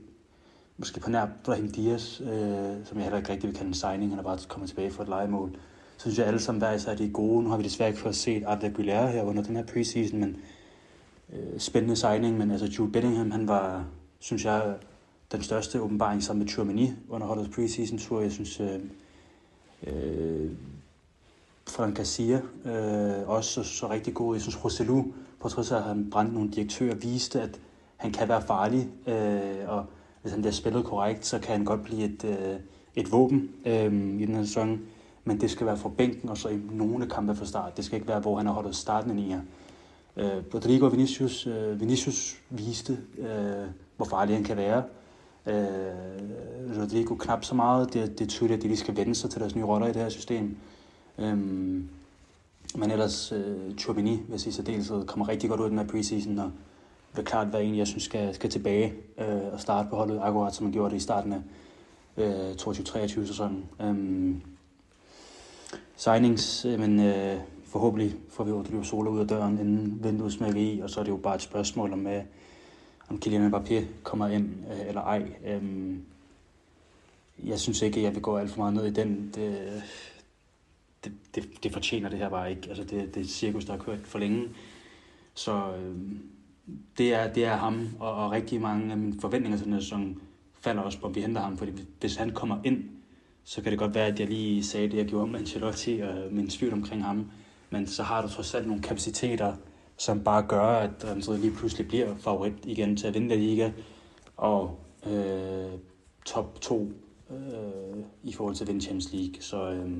måske 0.77 0.99
på 0.99 1.09
nær 1.09 1.27
Brahim 1.43 1.71
Dias, 1.71 2.21
øh, 2.21 2.85
som 2.85 2.97
jeg 2.97 3.03
heller 3.03 3.17
ikke 3.17 3.29
rigtig 3.29 3.47
vil 3.47 3.57
kalde 3.57 3.67
en 3.67 3.73
signing, 3.73 4.11
han 4.11 4.19
er 4.19 4.23
bare 4.23 4.37
kommet 4.47 4.69
tilbage 4.69 4.91
for 4.91 5.03
et 5.03 5.09
legemål. 5.09 5.55
Så 6.01 6.03
synes 6.03 6.19
jeg 6.19 6.27
alle 6.27 6.39
sammen 6.39 6.61
hver 6.61 6.73
især, 6.73 6.95
de 6.95 7.05
er 7.05 7.11
gode. 7.11 7.43
Nu 7.43 7.49
har 7.49 7.57
vi 7.57 7.63
desværre 7.63 7.89
ikke 7.89 8.01
fået 8.01 8.15
set 8.15 8.43
Arda 8.43 8.67
Güler 8.67 9.07
her 9.07 9.23
under 9.23 9.43
den 9.43 9.55
her 9.55 9.65
preseason, 9.65 10.19
men 10.19 10.37
øh, 11.33 11.59
spændende 11.59 11.95
signing. 11.95 12.37
Men 12.37 12.51
altså 12.51 12.67
Jude 12.67 12.91
Bellingham, 12.91 13.31
han 13.31 13.47
var, 13.47 13.85
synes 14.19 14.45
jeg, 14.45 14.75
den 15.31 15.43
største 15.43 15.81
åbenbaring 15.81 16.23
sammen 16.23 16.39
med 16.39 16.47
Tchouameni 16.47 16.91
under 17.09 17.27
holdets 17.27 17.55
preseason 17.55 17.97
tur. 17.97 18.21
Jeg 18.21 18.31
synes, 18.31 18.59
øh, 18.59 18.79
øh, 19.87 20.51
Frank 21.67 21.97
Garcia 21.97 22.41
øh, 22.65 23.29
også 23.29 23.51
så, 23.51 23.63
så 23.63 23.89
rigtig 23.89 24.13
god. 24.13 24.35
Jeg 24.35 24.41
synes, 24.41 24.65
Roselu, 24.65 25.03
på 25.39 25.49
trods 25.49 25.71
af 25.71 25.77
at 25.77 25.83
han 25.83 26.09
brændte 26.11 26.33
nogle 26.33 26.51
direktører, 26.51 26.95
viste, 26.95 27.41
at 27.41 27.59
han 27.97 28.11
kan 28.11 28.29
være 28.29 28.41
farlig. 28.41 28.89
Øh, 29.07 29.69
og 29.69 29.85
hvis 30.21 30.31
han 30.31 30.41
bliver 30.41 30.53
spillet 30.53 30.85
korrekt, 30.85 31.25
så 31.25 31.39
kan 31.39 31.51
han 31.51 31.65
godt 31.65 31.83
blive 31.83 32.03
et, 32.03 32.23
øh, 32.23 32.59
et 32.95 33.11
våben 33.11 33.49
øh, 33.65 33.93
i 33.93 34.25
den 34.25 34.35
her 34.35 34.43
sæson. 34.43 34.81
Men 35.23 35.41
det 35.41 35.51
skal 35.51 35.67
være 35.67 35.77
fra 35.77 35.89
bænken, 35.89 36.29
og 36.29 36.37
så 36.37 36.49
i 36.49 36.59
nogle 36.71 37.09
kampe 37.09 37.35
fra 37.35 37.45
start. 37.45 37.77
Det 37.77 37.85
skal 37.85 37.95
ikke 37.95 38.07
være, 38.07 38.19
hvor 38.19 38.37
han 38.37 38.45
har 38.45 38.53
holdt 38.53 38.75
starten 38.75 39.19
i 39.19 39.21
her. 39.21 39.41
Øh, 40.17 40.43
Rodrigo 40.53 40.85
og 40.85 40.91
Vinicius, 40.91 41.47
øh, 41.47 41.79
Vinicius 41.79 42.37
viste, 42.49 42.97
øh, 43.17 43.67
hvor 43.97 44.05
farlig 44.05 44.35
han 44.35 44.43
kan 44.43 44.57
være. 44.57 44.83
Øh, 45.47 46.81
Rodrigo 46.81 47.15
knap 47.15 47.43
så 47.43 47.55
meget. 47.55 47.93
Det, 47.93 48.19
det 48.19 48.25
er 48.25 48.29
tydeligt, 48.29 48.57
at 48.57 48.63
de 48.63 48.67
lige 48.67 48.77
skal 48.77 48.95
vende 48.95 49.15
sig 49.15 49.29
til 49.29 49.41
deres 49.41 49.55
nye 49.55 49.65
roller 49.65 49.87
i 49.87 49.93
det 49.93 50.01
her 50.01 50.09
system. 50.09 50.57
Øh, 51.17 51.37
men 52.75 52.91
ellers, 52.91 53.31
øh, 53.31 53.75
Turbini, 53.77 54.19
hvis 54.27 54.45
i 54.45 54.51
særdeleshed, 54.51 55.05
kommer 55.05 55.29
rigtig 55.29 55.49
godt 55.49 55.59
ud 55.59 55.65
af 55.65 55.69
den 55.69 55.79
her 55.79 55.87
preseason, 55.87 56.39
og 56.39 56.51
vil 57.15 57.25
klart 57.25 57.53
være 57.53 57.63
en, 57.63 57.77
jeg 57.77 57.87
synes 57.87 58.03
skal, 58.03 58.35
skal 58.35 58.49
tilbage 58.49 58.93
øh, 59.17 59.53
og 59.53 59.59
starte 59.59 59.89
på 59.89 59.95
holdet, 59.95 60.19
akkurat 60.21 60.55
som 60.55 60.63
man 60.63 60.73
gjorde 60.73 60.89
det 60.89 60.97
i 60.97 61.03
starten 61.03 61.33
af 61.33 61.41
øh, 62.17 62.51
22-23 62.51 63.27
sæsonen. 63.27 63.65
Øh, 63.81 64.50
signings, 66.01 66.65
øh, 66.65 66.79
men 66.79 66.99
øh, 66.99 67.37
forhåbentlig 67.65 68.15
får 68.29 68.43
vi 68.43 68.51
Rodrigo 68.51 68.83
Sola 68.83 69.09
ud 69.09 69.19
af 69.19 69.27
døren, 69.27 69.59
inden 69.59 69.99
vinduet 70.03 70.33
smækker 70.33 70.61
i, 70.61 70.79
og 70.79 70.89
så 70.89 70.99
er 70.99 71.03
det 71.03 71.11
jo 71.11 71.17
bare 71.17 71.35
et 71.35 71.41
spørgsmål 71.41 71.93
om, 71.93 72.07
øh, 72.07 72.23
om 73.09 73.19
Kylian 73.19 73.53
Mbappé 73.53 73.83
kommer 74.03 74.27
ind 74.27 74.49
øh, 74.71 74.87
eller 74.87 75.01
ej. 75.01 75.23
Øh, 75.45 75.95
jeg 77.43 77.59
synes 77.59 77.81
ikke, 77.81 77.97
at 77.99 78.03
jeg 78.03 78.13
vil 78.13 78.21
gå 78.21 78.37
alt 78.37 78.51
for 78.51 78.57
meget 78.57 78.73
ned 78.73 78.85
i 78.85 78.93
den. 78.93 79.31
Det, 79.35 79.83
det, 81.03 81.13
det, 81.35 81.63
det 81.63 81.73
fortjener 81.73 82.09
det 82.09 82.19
her 82.19 82.29
bare 82.29 82.49
ikke. 82.49 82.69
Altså 82.69 82.83
det, 82.83 82.91
det 82.91 83.17
er 83.17 83.21
et 83.21 83.29
cirkus, 83.29 83.65
der 83.65 83.71
har 83.71 83.83
kørt 83.83 83.99
for 84.03 84.19
længe. 84.19 84.49
Så 85.33 85.73
øh, 85.77 85.95
det, 86.97 87.13
er, 87.13 87.33
det 87.33 87.45
er 87.45 87.55
ham, 87.55 87.87
og, 87.99 88.13
og 88.13 88.31
rigtig 88.31 88.61
mange 88.61 88.91
af 88.91 88.97
mine 88.97 89.21
forventninger 89.21 89.57
til 89.57 89.65
den 89.65 89.73
her 89.73 89.81
sæson 89.81 90.21
falder 90.61 90.81
også 90.81 90.99
på, 90.99 91.07
at 91.07 91.15
vi 91.15 91.21
henter 91.21 91.41
ham. 91.41 91.57
Fordi 91.57 91.71
hvis 91.99 92.15
han 92.15 92.29
kommer 92.29 92.57
ind, 92.63 92.83
så 93.51 93.61
kan 93.61 93.71
det 93.71 93.79
godt 93.79 93.95
være, 93.95 94.07
at 94.07 94.19
jeg 94.19 94.27
lige 94.27 94.63
sagde 94.63 94.89
det, 94.89 94.97
jeg 94.97 95.05
gjorde 95.05 95.31
med 95.31 95.39
Ancelotti 95.39 95.99
og 95.99 96.33
min 96.33 96.49
tvivl 96.49 96.73
omkring 96.73 97.03
ham. 97.03 97.31
Men 97.69 97.87
så 97.87 98.03
har 98.03 98.21
du 98.21 98.27
trods 98.27 98.55
alt 98.55 98.67
nogle 98.67 98.81
kapaciteter, 98.81 99.53
som 99.97 100.23
bare 100.23 100.43
gør, 100.47 100.61
at 100.61 100.91
Real 101.03 101.39
lige 101.39 101.55
pludselig 101.55 101.87
bliver 101.87 102.15
favorit 102.15 102.53
igen 102.63 102.97
til 102.97 103.07
at 103.07 103.13
vinde 103.13 103.27
La 103.27 103.35
Liga. 103.35 103.71
Og 104.37 104.79
øh, 105.07 105.71
top 106.25 106.61
2 106.61 106.91
øh, 107.31 107.37
i 108.23 108.33
forhold 108.33 108.55
til 108.55 108.63
at 108.63 108.67
vinde 108.67 108.81
Champions 108.81 109.13
League. 109.13 109.35
Så 109.39 109.71
øh, 109.71 109.91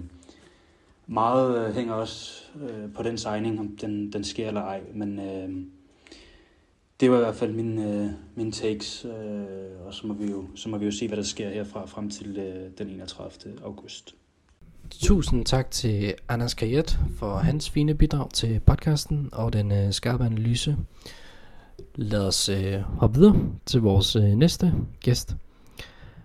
meget 1.07 1.67
øh, 1.67 1.75
hænger 1.75 1.93
også 1.93 2.43
øh, 2.61 2.93
på 2.93 3.03
den 3.03 3.17
signing, 3.17 3.59
om 3.59 3.77
den, 3.81 4.13
den 4.13 4.23
sker 4.23 4.47
eller 4.47 4.61
ej. 4.61 4.81
Men 4.93 5.19
øh, 5.19 5.49
det 7.01 7.11
var 7.11 7.17
i 7.17 7.19
hvert 7.19 7.35
fald 7.35 7.53
min, 7.53 7.79
øh, 7.79 8.09
mine 8.35 8.51
takes, 8.51 9.05
øh, 9.05 9.85
og 9.85 9.93
så 9.93 10.07
må, 10.07 10.13
vi 10.13 10.31
jo, 10.31 10.45
så 10.55 10.69
må 10.69 10.77
vi 10.77 10.85
jo 10.85 10.91
se, 10.91 11.07
hvad 11.07 11.17
der 11.17 11.23
sker 11.23 11.49
herfra 11.49 11.85
frem 11.85 12.09
til 12.09 12.37
øh, 12.37 12.69
den 12.77 12.89
31. 12.89 13.53
august. 13.63 14.15
Tusind 14.89 15.45
tak 15.45 15.71
til 15.71 16.13
Anders 16.29 16.53
Kajet 16.53 16.99
for 17.17 17.35
hans 17.37 17.69
fine 17.69 17.95
bidrag 17.95 18.29
til 18.33 18.59
podcasten 18.59 19.29
og 19.31 19.53
den 19.53 19.71
øh, 19.71 19.91
skarpe 19.91 20.25
analyse. 20.25 20.77
Lad 21.95 22.27
os 22.27 22.49
øh, 22.49 22.79
hoppe 22.79 23.19
videre 23.19 23.35
til 23.65 23.81
vores 23.81 24.15
øh, 24.15 24.23
næste 24.23 24.73
gæst. 24.99 25.35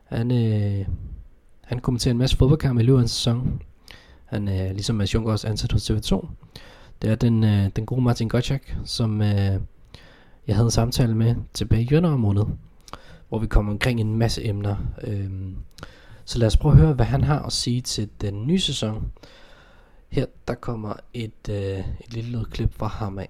Han, 0.04 0.30
øh, 0.30 0.86
han 1.60 1.78
kommenterer 1.78 2.12
en 2.12 2.18
masse 2.18 2.36
fodboldkampe 2.36 2.82
i 2.82 2.86
løbet 2.86 2.98
af 2.98 3.02
en 3.02 3.08
sæson. 3.08 3.62
Han 4.24 4.48
er 4.48 4.72
ligesom 4.72 4.96
Mads 4.96 5.14
Juncker 5.14 5.32
også 5.32 5.48
ansat 5.48 5.72
hos 5.72 5.90
TV2. 5.90 6.26
Det 7.02 7.10
er 7.10 7.14
den, 7.14 7.44
øh, 7.44 7.70
den 7.76 7.86
gode 7.86 8.02
Martin 8.02 8.28
Gottschalk, 8.28 8.76
som 8.84 9.22
øh, 9.22 9.60
jeg 10.46 10.56
havde 10.56 10.66
en 10.66 10.70
samtale 10.70 11.14
med 11.14 11.34
tilbage 11.54 11.82
i 11.82 11.88
januar 11.90 12.16
måned, 12.16 12.44
hvor 13.28 13.38
vi 13.38 13.46
kom 13.46 13.68
omkring 13.68 14.00
en 14.00 14.16
masse 14.16 14.44
emner. 14.44 14.76
Øhm, 15.02 15.56
så 16.24 16.38
lad 16.38 16.46
os 16.46 16.56
prøve 16.56 16.72
at 16.72 16.78
høre, 16.78 16.92
hvad 16.92 17.06
han 17.06 17.24
har 17.24 17.42
at 17.42 17.52
sige 17.52 17.80
til 17.80 18.08
den 18.20 18.46
nye 18.46 18.60
sæson. 18.60 19.12
Her 20.08 20.26
der 20.48 20.54
kommer 20.54 20.94
et, 21.14 21.48
øh, 21.50 21.78
et 21.78 22.14
lille 22.14 22.44
klip 22.50 22.78
fra 22.78 22.86
ham 22.86 23.18
af. 23.18 23.28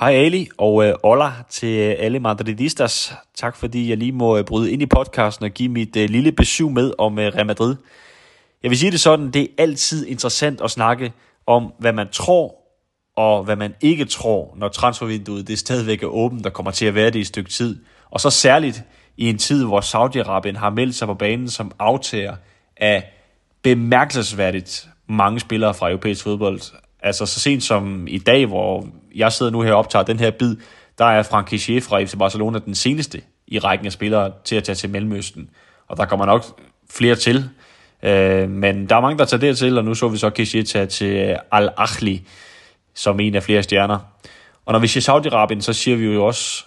Hej 0.00 0.12
Ali, 0.12 0.48
og 0.58 0.86
øh, 0.86 0.94
hola 1.04 1.32
til 1.50 1.78
øh, 1.78 1.94
alle 1.98 2.20
madridistas. 2.20 3.12
Tak 3.34 3.56
fordi 3.56 3.90
jeg 3.90 3.96
lige 3.96 4.12
må 4.12 4.38
øh, 4.38 4.44
bryde 4.44 4.72
ind 4.72 4.82
i 4.82 4.86
podcasten 4.86 5.44
og 5.44 5.50
give 5.50 5.68
mit 5.68 5.96
øh, 5.96 6.10
lille 6.10 6.32
besøg 6.32 6.72
med 6.72 6.92
om 6.98 7.18
øh, 7.18 7.34
Real 7.34 7.46
Madrid. 7.46 7.76
Jeg 8.62 8.70
vil 8.70 8.78
sige 8.78 8.90
det 8.90 9.00
sådan, 9.00 9.30
det 9.30 9.42
er 9.42 9.46
altid 9.58 10.06
interessant 10.06 10.60
at 10.60 10.70
snakke 10.70 11.12
om, 11.46 11.72
hvad 11.78 11.92
man 11.92 12.08
tror 12.12 12.54
og 13.18 13.44
hvad 13.44 13.56
man 13.56 13.74
ikke 13.80 14.04
tror, 14.04 14.54
når 14.56 14.68
transfervinduet 14.68 15.48
det 15.48 15.58
stadigvæk 15.58 16.02
er 16.02 16.06
åbent, 16.06 16.44
der 16.44 16.50
kommer 16.50 16.70
til 16.70 16.86
at 16.86 16.94
være 16.94 17.06
det 17.06 17.14
i 17.14 17.20
et 17.20 17.26
stykke 17.26 17.50
tid. 17.50 17.78
Og 18.10 18.20
så 18.20 18.30
særligt 18.30 18.82
i 19.16 19.30
en 19.30 19.38
tid, 19.38 19.64
hvor 19.64 19.80
Saudi-Arabien 19.80 20.58
har 20.58 20.70
meldt 20.70 20.94
sig 20.94 21.06
på 21.06 21.14
banen 21.14 21.48
som 21.48 21.72
aftager 21.78 22.36
af 22.76 23.12
bemærkelsesværdigt 23.62 24.88
mange 25.08 25.40
spillere 25.40 25.74
fra 25.74 25.88
europæisk 25.88 26.24
fodbold. 26.24 26.60
Altså 27.02 27.26
så 27.26 27.40
sent 27.40 27.62
som 27.62 28.06
i 28.08 28.18
dag, 28.18 28.46
hvor 28.46 28.86
jeg 29.14 29.32
sidder 29.32 29.52
nu 29.52 29.60
her 29.60 29.72
og 29.72 29.78
optager 29.78 30.02
den 30.02 30.18
her 30.18 30.30
bid, 30.30 30.56
der 30.98 31.04
er 31.04 31.22
Frank 31.22 31.46
Kessier 31.46 31.80
fra 31.80 32.04
FC 32.04 32.18
Barcelona 32.18 32.58
den 32.58 32.74
seneste 32.74 33.22
i 33.46 33.58
rækken 33.58 33.86
af 33.86 33.92
spillere 33.92 34.32
til 34.44 34.56
at 34.56 34.64
tage 34.64 34.76
til 34.76 34.90
Mellemøsten. 34.90 35.50
Og 35.88 35.96
der 35.96 36.04
kommer 36.04 36.26
nok 36.26 36.44
flere 36.90 37.14
til. 37.14 37.48
Øh, 38.02 38.50
men 38.50 38.88
der 38.88 38.96
er 38.96 39.00
mange, 39.00 39.18
der 39.18 39.24
tager 39.24 39.40
dertil, 39.40 39.78
og 39.78 39.84
nu 39.84 39.94
så 39.94 40.08
vi 40.08 40.18
så 40.18 40.30
Kessier 40.30 40.64
tage 40.64 40.86
til 40.86 41.36
Al-Ahli 41.54 42.20
som 42.98 43.20
en 43.20 43.34
af 43.34 43.42
flere 43.42 43.62
stjerner. 43.62 43.98
Og 44.66 44.72
når 44.72 44.78
vi 44.78 44.86
siger 44.86 45.18
Saudi-Arabien, 45.18 45.60
så 45.60 45.72
siger 45.72 45.96
vi 45.96 46.04
jo 46.04 46.26
også 46.26 46.64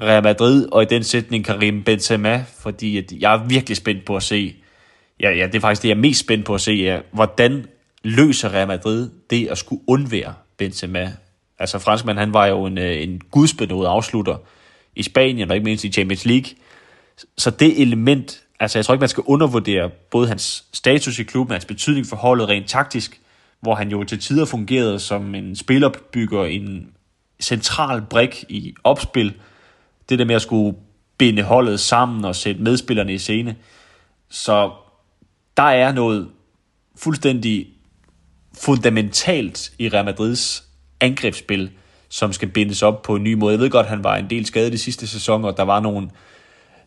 Real 0.00 0.22
Madrid, 0.22 0.68
og 0.72 0.82
i 0.82 0.86
den 0.86 1.04
sætning 1.04 1.44
Karim 1.44 1.82
Benzema, 1.84 2.44
fordi 2.58 2.98
at 2.98 3.12
jeg 3.12 3.34
er 3.34 3.46
virkelig 3.46 3.76
spændt 3.76 4.04
på 4.04 4.16
at 4.16 4.22
se, 4.22 4.56
ja, 5.20 5.30
ja, 5.30 5.46
det 5.46 5.54
er 5.54 5.60
faktisk 5.60 5.82
det, 5.82 5.88
jeg 5.88 5.94
er 5.94 6.00
mest 6.00 6.20
spændt 6.20 6.46
på 6.46 6.54
at 6.54 6.60
se, 6.60 6.72
ja, 6.72 7.00
hvordan 7.12 7.66
løser 8.02 8.54
Real 8.54 8.68
Madrid 8.68 9.10
det 9.30 9.48
at 9.48 9.58
skulle 9.58 9.82
undvære 9.86 10.34
Benzema. 10.58 11.12
Altså 11.58 11.78
franskmand, 11.78 12.18
han 12.18 12.32
var 12.32 12.46
jo 12.46 12.64
en, 12.66 12.78
øh, 12.78 13.02
en 13.02 13.20
gudsbenået 13.30 13.86
afslutter 13.86 14.36
i 14.96 15.02
Spanien, 15.02 15.50
og 15.50 15.56
ikke 15.56 15.64
mindst 15.64 15.84
i 15.84 15.92
Champions 15.92 16.24
League. 16.24 16.50
Så 17.38 17.50
det 17.50 17.82
element, 17.82 18.42
altså 18.60 18.78
jeg 18.78 18.84
tror 18.84 18.94
ikke, 18.94 19.02
man 19.02 19.08
skal 19.08 19.24
undervurdere 19.26 19.90
både 20.10 20.28
hans 20.28 20.64
status 20.72 21.18
i 21.18 21.22
klubben, 21.22 21.52
hans 21.52 21.64
betydning 21.64 22.06
for 22.06 22.16
holdet 22.16 22.48
rent 22.48 22.68
taktisk, 22.68 23.21
hvor 23.62 23.74
han 23.74 23.90
jo 23.90 24.04
til 24.04 24.18
tider 24.18 24.44
fungerede 24.44 24.98
som 24.98 25.34
en 25.34 25.56
spillerbygger, 25.56 26.44
en 26.44 26.92
central 27.42 28.02
brik 28.10 28.44
i 28.48 28.74
opspil, 28.84 29.34
det 30.08 30.18
der 30.18 30.24
med 30.24 30.34
at 30.34 30.42
skulle 30.42 30.76
binde 31.18 31.42
holdet 31.42 31.80
sammen 31.80 32.24
og 32.24 32.36
sætte 32.36 32.62
medspillerne 32.62 33.14
i 33.14 33.18
scene. 33.18 33.56
Så 34.30 34.70
der 35.56 35.62
er 35.62 35.92
noget 35.92 36.28
fuldstændig 36.96 37.68
fundamentalt 38.58 39.72
i 39.78 39.88
Real 39.88 40.04
Madrids 40.04 40.64
angrebsspil, 41.00 41.70
som 42.08 42.32
skal 42.32 42.48
bindes 42.48 42.82
op 42.82 43.02
på 43.02 43.16
en 43.16 43.22
ny 43.22 43.34
måde. 43.34 43.52
Jeg 43.52 43.60
ved 43.60 43.70
godt, 43.70 43.86
at 43.86 43.90
han 43.90 44.04
var 44.04 44.16
en 44.16 44.30
del 44.30 44.46
skadet 44.46 44.72
de 44.72 44.78
sidste 44.78 45.06
sæson, 45.06 45.44
og 45.44 45.56
der 45.56 45.62
var 45.62 45.80
nogle 45.80 46.10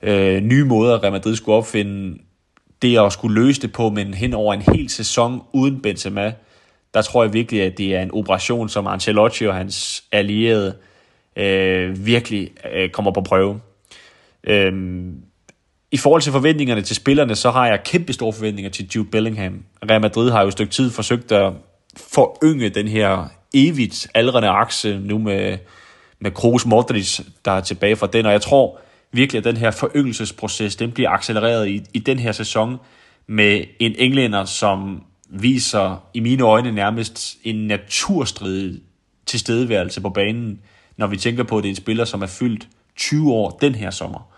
øh, 0.01 0.41
nye 0.41 0.65
måder, 0.65 1.03
Real 1.03 1.11
Madrid 1.11 1.35
skulle 1.35 1.55
opfinde 1.55 2.17
det 2.81 2.99
at 2.99 3.13
skulle 3.13 3.41
løse 3.41 3.61
det 3.61 3.73
på, 3.73 3.89
men 3.89 4.13
hen 4.13 4.33
over 4.33 4.53
en 4.53 4.61
hel 4.61 4.89
sæson 4.89 5.41
uden 5.53 5.81
Benzema, 5.81 6.33
der 6.95 7.01
tror 7.01 7.23
jeg 7.23 7.33
virkelig, 7.33 7.61
at 7.61 7.77
det 7.77 7.95
er 7.95 8.01
en 8.01 8.11
operation, 8.13 8.69
som 8.69 8.87
Ancelotti 8.87 9.47
og 9.47 9.55
hans 9.55 10.03
allierede 10.11 10.75
øh, 11.35 12.05
virkelig 12.05 12.51
øh, 12.73 12.89
kommer 12.89 13.11
på 13.11 13.21
prøve. 13.21 13.59
Øhm, 14.43 15.15
I 15.91 15.97
forhold 15.97 16.21
til 16.21 16.31
forventningerne 16.31 16.81
til 16.81 16.95
spillerne, 16.95 17.35
så 17.35 17.51
har 17.51 17.67
jeg 17.67 17.83
kæmpe 17.83 18.13
store 18.13 18.33
forventninger 18.33 18.71
til 18.71 18.89
Jude 18.95 19.09
Bellingham. 19.09 19.63
Real 19.89 20.01
Madrid 20.01 20.31
har 20.31 20.41
jo 20.41 20.47
et 20.47 20.53
stykke 20.53 20.73
tid 20.73 20.91
forsøgt 20.91 21.31
at 21.31 21.53
forynge 21.97 22.69
den 22.69 22.87
her 22.87 23.27
evigt 23.53 24.07
aldrende 24.13 24.49
akse 24.49 24.99
nu 24.99 25.17
med, 25.17 25.57
med 26.19 26.31
Kroos 26.31 26.65
Modric, 26.65 27.19
der 27.45 27.51
er 27.51 27.61
tilbage 27.61 27.95
fra 27.95 28.07
den, 28.07 28.25
og 28.25 28.31
jeg 28.31 28.41
tror 28.41 28.79
virkelig, 29.11 29.37
at 29.37 29.43
den 29.43 29.57
her 29.57 29.71
foryngelsesproces, 29.71 30.75
den 30.75 30.91
bliver 30.91 31.09
accelereret 31.09 31.67
i, 31.67 31.83
i 31.93 31.99
den 31.99 32.19
her 32.19 32.31
sæson 32.31 32.77
med 33.27 33.63
en 33.79 33.95
englænder, 33.97 34.45
som 34.45 35.03
viser 35.29 36.03
i 36.13 36.19
mine 36.19 36.43
øjne 36.43 36.71
nærmest 36.71 37.37
en 37.43 37.67
naturstridig 37.67 38.81
tilstedeværelse 39.25 40.01
på 40.01 40.09
banen, 40.09 40.59
når 40.97 41.07
vi 41.07 41.17
tænker 41.17 41.43
på, 41.43 41.57
at 41.57 41.63
det 41.63 41.69
er 41.69 41.71
en 41.71 41.75
spiller, 41.75 42.05
som 42.05 42.21
er 42.21 42.27
fyldt 42.27 42.67
20 42.95 43.33
år 43.33 43.57
den 43.61 43.75
her 43.75 43.89
sommer. 43.89 44.31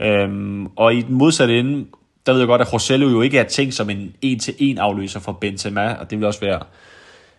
Øhm, 0.00 0.66
og 0.66 0.94
i 0.94 1.02
den 1.02 1.14
modsatte 1.14 1.58
ende, 1.58 1.86
der 2.26 2.32
ved 2.32 2.40
jeg 2.40 2.48
godt, 2.48 2.60
at 2.60 2.72
Rosello 2.72 3.08
jo 3.08 3.20
ikke 3.20 3.38
er 3.38 3.44
tænkt 3.44 3.74
som 3.74 3.90
en 3.90 4.14
en-til-en 4.22 4.78
afløser 4.78 5.20
for 5.20 5.32
Benzema, 5.32 5.94
og 5.94 6.10
det 6.10 6.18
vil 6.18 6.26
også 6.26 6.40
være 6.40 6.60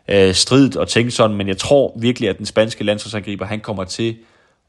øh, 0.08 0.34
stridt 0.34 0.76
at 0.76 0.88
tænke 0.88 1.12
sådan, 1.12 1.38
men 1.38 1.48
jeg 1.48 1.58
tror 1.58 1.98
virkelig, 2.00 2.30
at 2.30 2.38
den 2.38 2.46
spanske 2.46 2.84
landsholdsangriber, 2.84 3.46
han 3.46 3.60
kommer 3.60 3.84
til 3.84 4.18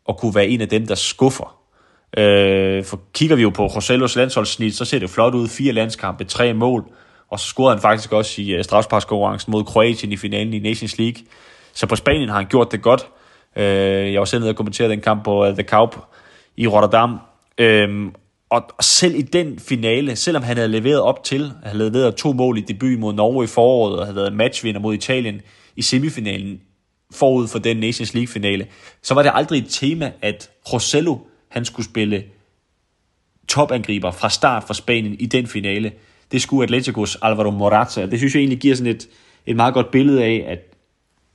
at 0.09 0.17
kunne 0.17 0.35
være 0.35 0.49
en 0.49 0.61
af 0.61 0.69
dem, 0.69 0.87
der 0.87 0.95
skuffer. 0.95 1.57
Øh, 2.19 2.85
for 2.85 3.01
kigger 3.13 3.37
vi 3.37 3.43
jo 3.43 3.51
på 3.51 3.67
Rosellos 3.67 4.17
landsholdssnit, 4.17 4.77
så 4.77 4.85
ser 4.85 4.99
det 4.99 5.11
flot 5.11 5.35
ud. 5.35 5.49
Fire 5.49 5.73
landskampe, 5.73 6.25
tre 6.25 6.55
mål, 6.55 6.85
og 7.31 7.41
så 7.41 7.47
scorede 7.47 7.75
han 7.75 7.83
faktisk 7.83 8.13
også 8.13 8.43
i 8.43 8.51
øh, 8.51 8.59
uh, 8.59 8.65
strafsparkskonkurrencen 8.65 9.51
mod 9.51 9.65
Kroatien 9.65 10.13
i 10.13 10.17
finalen 10.17 10.55
i 10.55 10.59
Nations 10.59 10.99
League. 10.99 11.23
Så 11.73 11.87
på 11.87 11.97
Spanien 11.97 12.29
har 12.29 12.37
han 12.37 12.47
gjort 12.47 12.73
det 12.73 12.83
godt. 12.83 13.09
Øh, 13.57 14.13
jeg 14.13 14.19
var 14.19 14.25
selv 14.25 14.41
nede 14.41 14.51
og 14.51 14.57
kommenterede 14.57 14.93
den 14.93 15.01
kamp 15.01 15.25
på 15.25 15.47
øh, 15.47 15.55
The 15.55 15.63
Kaup 15.63 15.97
i 16.57 16.67
Rotterdam. 16.67 17.19
Øh, 17.59 18.13
og 18.51 18.63
selv 18.81 19.15
i 19.15 19.23
den 19.23 19.59
finale, 19.59 20.17
selvom 20.17 20.43
han 20.43 20.57
havde 20.57 20.69
leveret 20.69 21.01
op 21.01 21.25
til, 21.25 21.53
havde 21.65 21.79
leveret 21.79 22.15
to 22.15 22.33
mål 22.33 22.59
i 22.59 22.61
debut 22.61 22.99
mod 22.99 23.13
Norge 23.13 23.45
i 23.45 23.47
foråret, 23.47 23.99
og 23.99 24.07
havde 24.07 24.17
været 24.17 24.33
matchvinder 24.33 24.81
mod 24.81 24.95
Italien 24.95 25.41
i 25.77 25.83
semifinalen 25.83 26.61
forud 27.13 27.49
for 27.49 27.59
den 27.59 27.77
Nations 27.77 28.15
League-finale, 28.15 28.67
så 29.03 29.15
var 29.15 29.23
det 29.23 29.33
aldrig 29.35 29.59
et 29.59 29.67
tema, 29.69 30.13
at 30.23 30.51
Rosello, 30.73 31.19
han 31.49 31.65
skulle 31.65 31.87
spille 31.87 32.25
topangriber 33.49 34.11
fra 34.11 34.31
start 34.31 34.65
for 34.65 34.75
Spanien 34.75 35.15
i 35.21 35.27
den 35.27 35.47
finale. 35.47 35.93
Det 36.33 36.43
skulle 36.43 36.63
Atleticos 36.63 37.19
Alvaro 37.23 37.51
Morata. 37.51 38.07
Det 38.07 38.19
synes 38.19 38.35
jeg 38.35 38.41
egentlig 38.41 38.59
giver 38.59 38.75
sådan 38.75 38.93
et, 38.93 39.09
et 39.47 39.57
meget 39.57 39.75
godt 39.75 39.91
billede 39.91 40.25
af, 40.25 40.45
at 40.49 40.59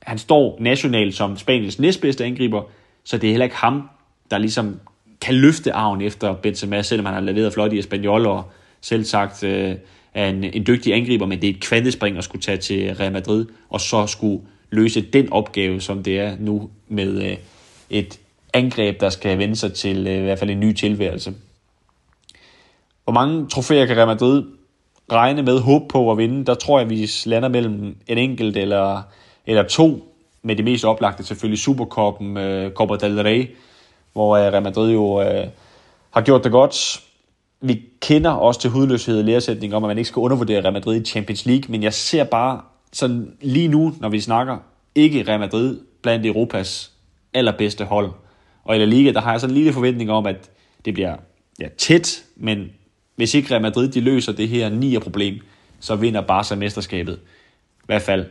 han 0.02 0.18
står 0.18 0.56
nationalt 0.60 1.14
som 1.14 1.36
Spaniens 1.36 1.78
næstbedste 1.78 2.24
angriber, 2.24 2.62
så 3.04 3.18
det 3.18 3.26
er 3.26 3.32
heller 3.32 3.44
ikke 3.44 3.56
ham, 3.56 3.88
der 4.30 4.38
ligesom 4.38 4.80
kan 5.20 5.34
løfte 5.34 5.72
arven 5.72 6.00
efter 6.00 6.34
Benzema, 6.34 6.82
selvom 6.82 7.06
han 7.06 7.14
har 7.14 7.20
leveret 7.20 7.52
flot 7.52 7.72
i 7.72 7.78
Espanyol 7.78 8.26
og 8.26 8.50
selv 8.80 9.04
sagt 9.04 9.44
øh, 9.44 9.74
er 10.14 10.28
en, 10.28 10.44
en 10.44 10.66
dygtig 10.66 10.94
angriber, 10.94 11.26
men 11.26 11.40
det 11.40 11.50
er 11.50 11.54
et 11.54 11.60
kvantespring 11.60 12.18
at 12.18 12.24
skulle 12.24 12.42
tage 12.42 12.58
til 12.58 12.94
Real 12.94 13.12
Madrid, 13.12 13.46
og 13.70 13.80
så 13.80 14.06
skulle 14.06 14.42
løse 14.70 15.00
den 15.00 15.32
opgave, 15.32 15.80
som 15.80 16.02
det 16.02 16.18
er 16.18 16.36
nu 16.38 16.70
med 16.88 17.30
øh, 17.30 17.36
et 17.90 18.18
angreb, 18.52 19.00
der 19.00 19.08
skal 19.08 19.38
vende 19.38 19.56
sig 19.56 19.72
til 19.72 20.06
øh, 20.06 20.18
i 20.18 20.22
hvert 20.22 20.38
fald 20.38 20.50
en 20.50 20.60
ny 20.60 20.72
tilværelse. 20.72 21.34
Hvor 23.04 23.12
mange 23.12 23.48
trofæer 23.48 23.86
kan 23.86 23.96
Real 23.96 24.06
Madrid 24.06 24.44
regne 25.12 25.42
med 25.42 25.58
håb 25.60 25.88
på 25.88 26.10
at 26.10 26.18
vinde? 26.18 26.44
Der 26.44 26.54
tror 26.54 26.78
jeg, 26.78 26.90
vi 26.90 27.10
lander 27.26 27.48
mellem 27.48 27.96
en 28.06 28.18
enkelt 28.18 28.56
eller, 28.56 29.02
eller 29.46 29.62
to, 29.62 30.14
med 30.42 30.56
det 30.56 30.64
mest 30.64 30.84
oplagte 30.84 31.24
selvfølgelig 31.24 31.58
Supercoppen, 31.58 32.36
øh, 32.36 32.72
Copa 32.72 32.94
del 32.94 33.22
Rey, 33.22 33.56
hvor 34.12 34.36
øh, 34.36 34.42
Real 34.42 34.62
Madrid 34.62 34.92
jo 34.92 35.22
øh, 35.22 35.46
har 36.10 36.20
gjort 36.20 36.44
det 36.44 36.52
godt. 36.52 37.02
Vi 37.60 37.82
kender 38.00 38.30
også 38.30 38.60
til 38.60 38.70
hudløshed 38.70 39.20
i 39.20 39.22
læresætning 39.22 39.74
om, 39.74 39.84
at 39.84 39.88
man 39.88 39.98
ikke 39.98 40.08
skal 40.08 40.20
undervurdere 40.20 40.62
Real 40.62 40.72
Madrid 40.72 41.00
i 41.00 41.04
Champions 41.04 41.46
League, 41.46 41.64
men 41.68 41.82
jeg 41.82 41.94
ser 41.94 42.24
bare 42.24 42.60
sådan 42.92 43.32
lige 43.40 43.68
nu, 43.68 43.92
når 44.00 44.08
vi 44.08 44.20
snakker, 44.20 44.56
ikke 44.94 45.24
Real 45.28 45.40
Madrid 45.40 45.80
blandt 46.02 46.26
Europas 46.26 46.92
allerbedste 47.34 47.84
hold. 47.84 48.10
Og 48.64 48.76
i 48.76 48.78
La 48.78 48.84
Liga, 48.84 49.12
der 49.12 49.20
har 49.20 49.30
jeg 49.30 49.40
sådan 49.40 49.50
en 49.52 49.56
lille 49.56 49.72
forventning 49.72 50.10
om, 50.10 50.26
at 50.26 50.50
det 50.84 50.94
bliver 50.94 51.16
ja, 51.60 51.68
tæt, 51.78 52.24
men 52.36 52.70
hvis 53.16 53.34
ikke 53.34 53.50
Real 53.50 53.62
Madrid 53.62 53.88
de 53.88 54.00
løser 54.00 54.32
det 54.32 54.48
her 54.48 54.68
9 54.68 54.98
problem, 54.98 55.40
så 55.80 55.96
vinder 55.96 56.20
Barca 56.20 56.54
mesterskabet. 56.54 57.18
I 57.78 57.86
hvert 57.86 58.02
fald 58.02 58.26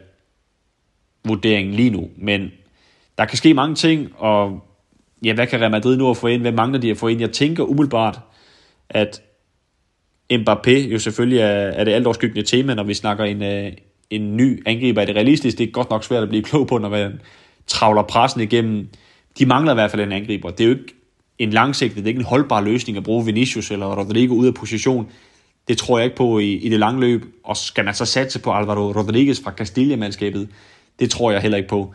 vurderingen 1.26 1.74
lige 1.74 1.90
nu. 1.90 2.10
Men 2.18 2.52
der 3.18 3.26
kan 3.26 3.38
ske 3.38 3.54
mange 3.54 3.76
ting, 3.76 4.12
og 4.18 4.64
ja, 5.24 5.34
hvad 5.34 5.48
kan 5.48 5.62
Real 5.62 5.72
Madrid 5.72 5.98
nu 5.98 6.14
få 6.14 6.28
ind? 6.28 6.42
Hvad 6.42 6.52
mangler 6.52 6.80
de 6.80 6.92
at 6.92 6.98
få 6.98 7.08
ind? 7.08 7.20
Jeg 7.20 7.32
tænker 7.32 7.64
umiddelbart, 7.64 8.20
at 8.90 9.22
Mbappé 10.34 10.72
jo 10.72 11.00
selvfølgelig 11.00 11.40
er, 11.40 11.48
er 11.48 11.84
det 11.84 11.92
altoverskyggende 11.92 12.48
tema, 12.48 12.74
når 12.74 12.84
vi 12.84 12.94
snakker 12.94 13.24
en, 13.24 13.44
øh, 13.44 13.72
en 14.10 14.38
ny 14.38 14.64
angriber. 14.66 15.02
Er 15.02 15.06
det 15.06 15.16
realistisk? 15.16 15.58
Det 15.58 15.68
er 15.68 15.72
godt 15.72 15.90
nok 15.90 16.04
svært 16.04 16.24
at 16.24 16.30
blive 16.30 16.44
klog 16.44 16.68
på, 16.68 16.78
når 16.78 16.90
man 16.90 17.22
travler 17.68 18.02
pressen 18.04 18.42
igennem. 18.42 18.88
De 19.40 19.46
mangler 19.46 19.72
i 19.72 19.76
hvert 19.76 19.92
fald 19.92 20.02
en 20.02 20.12
angriber. 20.12 20.50
Det 20.50 20.64
er 20.64 20.68
jo 20.68 20.76
ikke 20.76 20.96
en 21.40 21.50
langsigtet, 21.50 21.98
det 21.98 22.04
er 22.04 22.08
ikke 22.08 22.20
en 22.20 22.26
holdbar 22.26 22.62
løsning 22.62 22.98
at 22.98 23.04
bruge 23.04 23.26
Vinicius 23.26 23.72
eller 23.72 24.00
Rodrigo 24.00 24.34
ud 24.34 24.48
af 24.48 24.54
position. 24.54 25.08
Det 25.68 25.78
tror 25.78 25.98
jeg 25.98 26.06
ikke 26.06 26.18
på 26.18 26.40
i, 26.40 26.54
i 26.54 26.70
det 26.70 26.80
lange 26.80 27.00
løb. 27.00 27.26
Og 27.44 27.58
skal 27.58 27.86
man 27.86 27.94
så 27.94 28.06
satse 28.06 28.40
på 28.40 28.52
Alvaro 28.52 28.92
Rodriguez 28.92 29.44
fra 29.44 29.52
Castilla-mandskabet? 29.52 30.48
Det 31.00 31.12
tror 31.12 31.32
jeg 31.32 31.42
heller 31.42 31.58
ikke 31.58 31.70
på. 31.70 31.94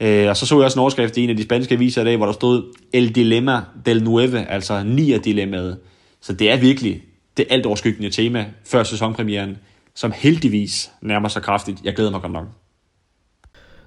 Øh, 0.00 0.28
og 0.28 0.36
så 0.36 0.46
så 0.46 0.56
jeg 0.56 0.64
også 0.64 0.78
en 0.78 0.80
overskrift 0.80 1.16
i 1.16 1.24
en 1.24 1.30
af 1.30 1.36
de 1.36 1.42
spanske 1.42 1.74
aviser 1.74 2.02
i 2.02 2.04
dag, 2.04 2.16
hvor 2.16 2.26
der 2.26 2.32
stod 2.32 2.74
El 2.92 3.14
Dilemma 3.14 3.60
del 3.86 4.02
Nueve, 4.02 4.46
altså 4.50 4.82
nier 4.82 5.18
dilemmaet. 5.18 5.78
Så 6.20 6.32
det 6.32 6.50
er 6.50 6.56
virkelig 6.56 7.02
det 7.36 7.46
alt 7.50 7.66
overskyggende 7.66 8.10
tema 8.10 8.46
før 8.64 8.82
sæsonpremieren, 8.82 9.56
som 9.94 10.12
heldigvis 10.16 10.90
nærmer 11.02 11.28
sig 11.28 11.42
kraftigt. 11.42 11.78
Jeg 11.84 11.94
glæder 11.94 12.10
mig 12.10 12.20
godt 12.20 12.32
nok. 12.32 12.46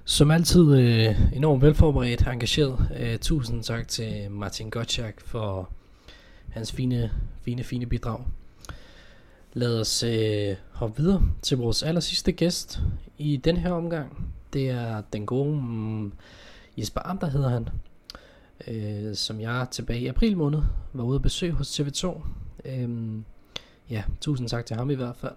Som 0.04 0.30
altid 0.30 0.78
øh, 0.78 1.36
enormt 1.36 1.62
velforberedt, 1.62 2.26
engageret. 2.26 2.88
Øh, 2.96 3.18
tusind 3.18 3.62
tak 3.62 3.88
til 3.88 4.30
Martin 4.30 4.70
Gottschalk 4.70 5.20
for 5.20 5.70
hans 6.48 6.72
fine, 6.72 7.10
fine, 7.42 7.64
fine 7.64 7.86
bidrag. 7.86 8.24
Lad 9.52 9.80
os 9.80 10.02
øh, 10.02 10.56
hoppe 10.72 11.02
videre 11.02 11.22
til 11.42 11.56
vores 11.58 11.82
aller 11.82 12.00
sidste 12.00 12.32
gæst 12.32 12.80
i 13.18 13.36
den 13.36 13.56
her 13.56 13.72
omgang. 13.72 14.34
Det 14.52 14.68
er 14.68 15.02
den 15.12 15.26
gode 15.26 15.60
mm, 15.60 16.12
Jesper 16.78 17.00
Amter 17.04 17.30
hedder 17.30 17.48
han, 17.48 17.68
øh, 18.68 19.14
som 19.14 19.40
jeg 19.40 19.66
tilbage 19.70 20.00
i 20.00 20.06
april 20.06 20.36
måned 20.36 20.62
var 20.92 21.04
ude 21.04 21.16
at 21.16 21.22
besøge 21.22 21.52
hos 21.52 21.80
TV2. 21.80 22.20
Øh, 22.64 23.18
ja, 23.90 24.02
tusind 24.20 24.48
tak 24.48 24.66
til 24.66 24.76
ham 24.76 24.90
i 24.90 24.94
hvert 24.94 25.16
fald. 25.16 25.34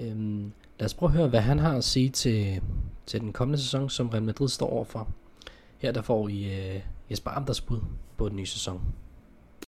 Øh, 0.00 0.40
lad 0.78 0.84
os 0.84 0.94
prøve 0.94 1.10
at 1.10 1.16
høre, 1.16 1.28
hvad 1.28 1.40
han 1.40 1.58
har 1.58 1.76
at 1.76 1.84
sige 1.84 2.08
til, 2.08 2.62
til 3.08 3.20
den 3.20 3.32
kommende 3.32 3.62
sæson, 3.62 3.90
som 3.90 4.08
Real 4.08 4.22
Madrid 4.22 4.48
står 4.48 4.72
overfor. 4.72 5.08
Her 5.78 5.92
der 5.92 6.02
får 6.02 6.28
I 6.28 6.44
øh, 6.44 6.80
Jesper 7.10 7.30
Anders 7.30 7.60
bud 7.60 7.78
på 8.16 8.28
den 8.28 8.36
nye 8.36 8.46
sæson. 8.46 8.80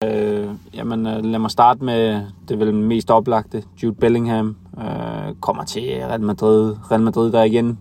Øh, 0.04 0.48
jamen, 0.74 1.06
øh, 1.06 1.24
lad 1.24 1.38
mig 1.38 1.50
starte 1.50 1.84
med 1.84 2.22
det 2.48 2.58
vel 2.58 2.74
mest 2.74 3.10
oplagte. 3.10 3.64
Jude 3.82 3.94
Bellingham 3.94 4.56
øh, 4.78 5.34
kommer 5.40 5.64
til 5.64 5.82
Real 5.82 6.20
Madrid. 6.20 6.76
Real 6.90 7.02
Madrid, 7.02 7.32
der 7.32 7.42
igen 7.42 7.78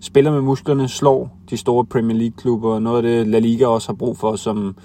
spiller 0.00 0.32
med 0.32 0.40
musklerne, 0.40 0.88
slår 0.88 1.38
de 1.50 1.56
store 1.56 1.86
Premier 1.86 2.18
League-klubber. 2.18 2.78
Noget 2.78 2.96
af 2.96 3.02
det, 3.02 3.26
La 3.26 3.38
Liga 3.38 3.66
også 3.66 3.88
har 3.88 3.94
brug 3.94 4.18
for 4.18 4.36
som, 4.36 4.76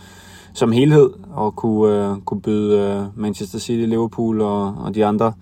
som 0.53 0.71
helhed, 0.71 1.09
og 1.31 1.55
kunne, 1.55 2.09
øh, 2.09 2.17
kunne 2.21 2.41
byde 2.41 2.79
øh, 2.79 3.19
Manchester 3.19 3.59
City, 3.59 3.89
Liverpool 3.89 4.41
og, 4.41 4.75
og 4.77 4.95
de 4.95 5.05
andre 5.05 5.33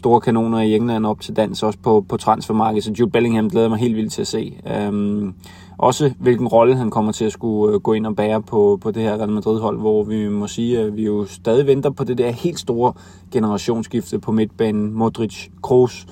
store 0.00 0.20
kanoner 0.20 0.60
i 0.60 0.74
England 0.74 1.06
op 1.06 1.20
til 1.20 1.36
dans, 1.36 1.62
også 1.62 1.78
på, 1.82 2.04
på 2.08 2.16
transfermarkedet. 2.16 2.84
Så 2.84 2.92
Jude 2.98 3.10
Bellingham 3.10 3.50
glæder 3.50 3.68
mig 3.68 3.78
helt 3.78 3.96
vildt 3.96 4.12
til 4.12 4.20
at 4.20 4.26
se. 4.26 4.56
Øhm, 4.76 5.34
også 5.78 6.12
hvilken 6.18 6.48
rolle 6.48 6.76
han 6.76 6.90
kommer 6.90 7.12
til 7.12 7.24
at 7.24 7.32
skulle 7.32 7.74
øh, 7.74 7.80
gå 7.80 7.92
ind 7.92 8.06
og 8.06 8.16
bære 8.16 8.42
på, 8.42 8.78
på 8.82 8.90
det 8.90 9.02
her 9.02 9.16
Real 9.16 9.28
Madrid-hold, 9.28 9.78
hvor 9.78 10.02
vi 10.02 10.28
må 10.28 10.46
sige, 10.46 10.80
at 10.80 10.96
vi 10.96 11.04
jo 11.04 11.26
stadig 11.26 11.66
venter 11.66 11.90
på 11.90 12.04
det 12.04 12.18
der 12.18 12.30
helt 12.30 12.58
store 12.58 12.92
generationsskifte 13.32 14.18
på 14.18 14.32
midtbanen. 14.32 14.92
Modric, 14.92 15.48
Kroos, 15.62 16.06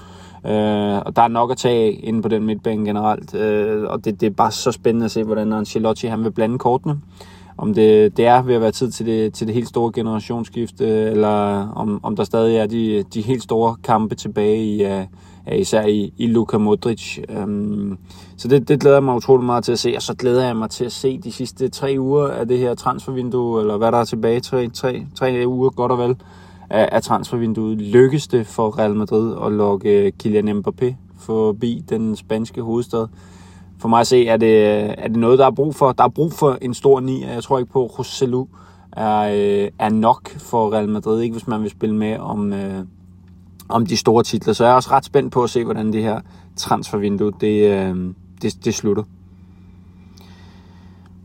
Uh, 0.45 0.51
og 1.07 1.17
der 1.17 1.23
er 1.23 1.29
nok 1.29 1.51
at 1.51 1.57
tage 1.57 1.85
af 1.85 2.01
inde 2.03 2.23
på 2.23 2.29
den 2.29 2.47
midtbane 2.47 2.85
generelt, 2.85 3.35
uh, 3.35 3.91
og 3.91 4.05
det, 4.05 4.21
det 4.21 4.27
er 4.27 4.31
bare 4.31 4.51
så 4.51 4.73
spændende 4.73 5.05
at 5.05 5.11
se, 5.11 5.25
hvordan 5.25 5.53
Ancelotti 5.53 6.07
han 6.07 6.25
vil 6.25 6.31
blande 6.31 6.59
kortene 6.59 7.01
om 7.59 7.75
det, 7.75 8.17
det 8.17 8.27
er 8.27 8.43
ved 8.43 8.55
at 8.55 8.61
være 8.61 8.71
tid 8.71 8.91
til 8.91 9.07
det, 9.07 9.35
til 9.35 9.47
det 9.47 9.55
helt 9.55 9.69
store 9.69 9.93
generationsskifte, 9.93 10.87
eller 10.87 11.69
om, 11.77 12.01
om 12.03 12.17
der 12.17 12.25
stadig 12.25 12.57
er 12.57 12.67
de, 12.67 13.05
de 13.15 13.21
helt 13.21 13.43
store 13.43 13.77
kampe 13.85 14.15
tilbage 14.15 14.65
i, 14.65 14.85
uh, 14.85 15.59
især 15.59 15.87
i, 15.87 16.13
i 16.17 16.27
Luka 16.27 16.59
Modric. 16.59 17.19
Um, 17.43 17.99
så 18.37 18.49
det, 18.49 18.69
det 18.69 18.81
glæder 18.81 18.97
jeg 18.97 19.05
mig 19.05 19.17
utrolig 19.17 19.47
meget 19.47 19.65
til 19.65 19.73
at 19.73 19.79
se, 19.79 19.93
og 19.97 20.03
så 20.03 20.15
glæder 20.15 20.47
jeg 20.47 20.57
mig 20.57 20.71
til 20.71 20.85
at 20.85 20.93
se 20.93 21.19
de 21.19 21.33
sidste 21.33 21.69
tre 21.69 21.97
uger 21.99 22.29
af 22.29 22.49
det 22.49 22.59
her 22.59 22.75
transfervindue, 22.75 23.61
eller 23.61 23.77
hvad 23.77 23.93
der 23.93 23.99
er 23.99 24.05
tilbage, 24.05 24.41
tre, 24.41 24.69
tre, 24.69 25.07
tre 25.15 25.43
uger 25.47 25.71
godt 25.71 25.93
og 25.93 25.99
vel, 25.99 26.17
af, 26.71 26.89
af 26.93 27.03
transfervinduet. 27.03 27.79
Lykkes 27.79 28.29
det 28.29 28.47
for 28.47 28.79
Real 28.79 28.95
Madrid 28.95 29.35
at 29.47 29.53
lokke 29.53 30.13
Kylian 30.19 30.49
Mbappé 30.49 30.95
forbi 31.19 31.85
den 31.89 32.17
spanske 32.17 32.63
hovedstad? 32.63 33.07
For 33.81 33.89
mig 33.89 34.01
at 34.01 34.07
se, 34.07 34.27
er 34.27 34.37
det, 34.37 34.81
er 34.99 35.09
det 35.09 35.17
noget, 35.17 35.39
der 35.39 35.47
er 35.47 35.51
brug 35.51 35.75
for. 35.75 35.93
Der 35.93 36.05
er 36.05 36.09
brug 36.09 36.33
for 36.33 36.59
en 36.63 36.75
stor 36.75 37.01
ni. 37.01 37.25
Jeg 37.25 37.43
tror 37.43 37.59
ikke 37.59 37.73
på, 37.73 37.85
at 37.85 37.99
Roselu 37.99 38.47
er, 38.93 39.19
øh, 39.21 39.71
er 39.79 39.89
nok 39.89 40.31
for 40.39 40.73
Real 40.73 40.89
Madrid, 40.89 41.21
ikke 41.21 41.33
hvis 41.33 41.47
man 41.47 41.63
vil 41.63 41.71
spille 41.71 41.95
med 41.95 42.19
om, 42.19 42.53
øh, 42.53 42.85
om 43.69 43.87
de 43.87 43.97
store 43.97 44.23
titler. 44.23 44.53
Så 44.53 44.65
jeg 44.65 44.71
er 44.71 44.75
også 44.75 44.91
ret 44.91 45.05
spændt 45.05 45.33
på 45.33 45.43
at 45.43 45.51
se, 45.51 45.65
hvordan 45.65 45.93
det 45.93 46.03
her 46.03 46.21
transfervindue 46.57 47.33
det, 47.41 47.71
øh, 47.71 48.15
det, 48.43 48.65
det 48.65 48.75
slutter. 48.75 49.03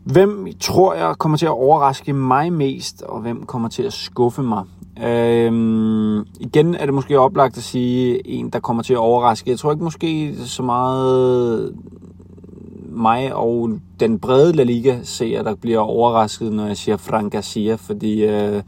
Hvem 0.04 0.48
tror 0.60 0.94
jeg 0.94 1.14
kommer 1.18 1.38
til 1.38 1.46
at 1.46 1.52
overraske 1.52 2.12
mig 2.12 2.52
mest, 2.52 3.02
og 3.02 3.20
hvem 3.20 3.46
kommer 3.46 3.68
til 3.68 3.82
at 3.82 3.92
skuffe 3.92 4.42
mig? 4.42 4.64
Øhm, 5.04 6.18
igen 6.40 6.74
er 6.74 6.84
det 6.84 6.94
måske 6.94 7.18
oplagt 7.18 7.56
at 7.56 7.62
sige 7.62 8.28
en, 8.28 8.50
der 8.50 8.60
kommer 8.60 8.82
til 8.82 8.92
at 8.92 8.98
overraske. 8.98 9.50
Jeg 9.50 9.58
tror 9.58 9.72
ikke 9.72 9.84
måske 9.84 10.36
så 10.36 10.62
meget 10.62 11.74
mig 12.94 13.34
og 13.34 13.70
den 14.00 14.18
brede 14.18 14.52
La 14.52 14.62
Liga 14.62 14.98
ser, 15.02 15.42
der 15.42 15.54
bliver 15.54 15.78
overrasket, 15.78 16.52
når 16.52 16.66
jeg 16.66 16.76
siger 16.76 16.96
Frank 16.96 17.32
Garcia, 17.32 17.74
fordi 17.74 18.24
øh, 18.24 18.62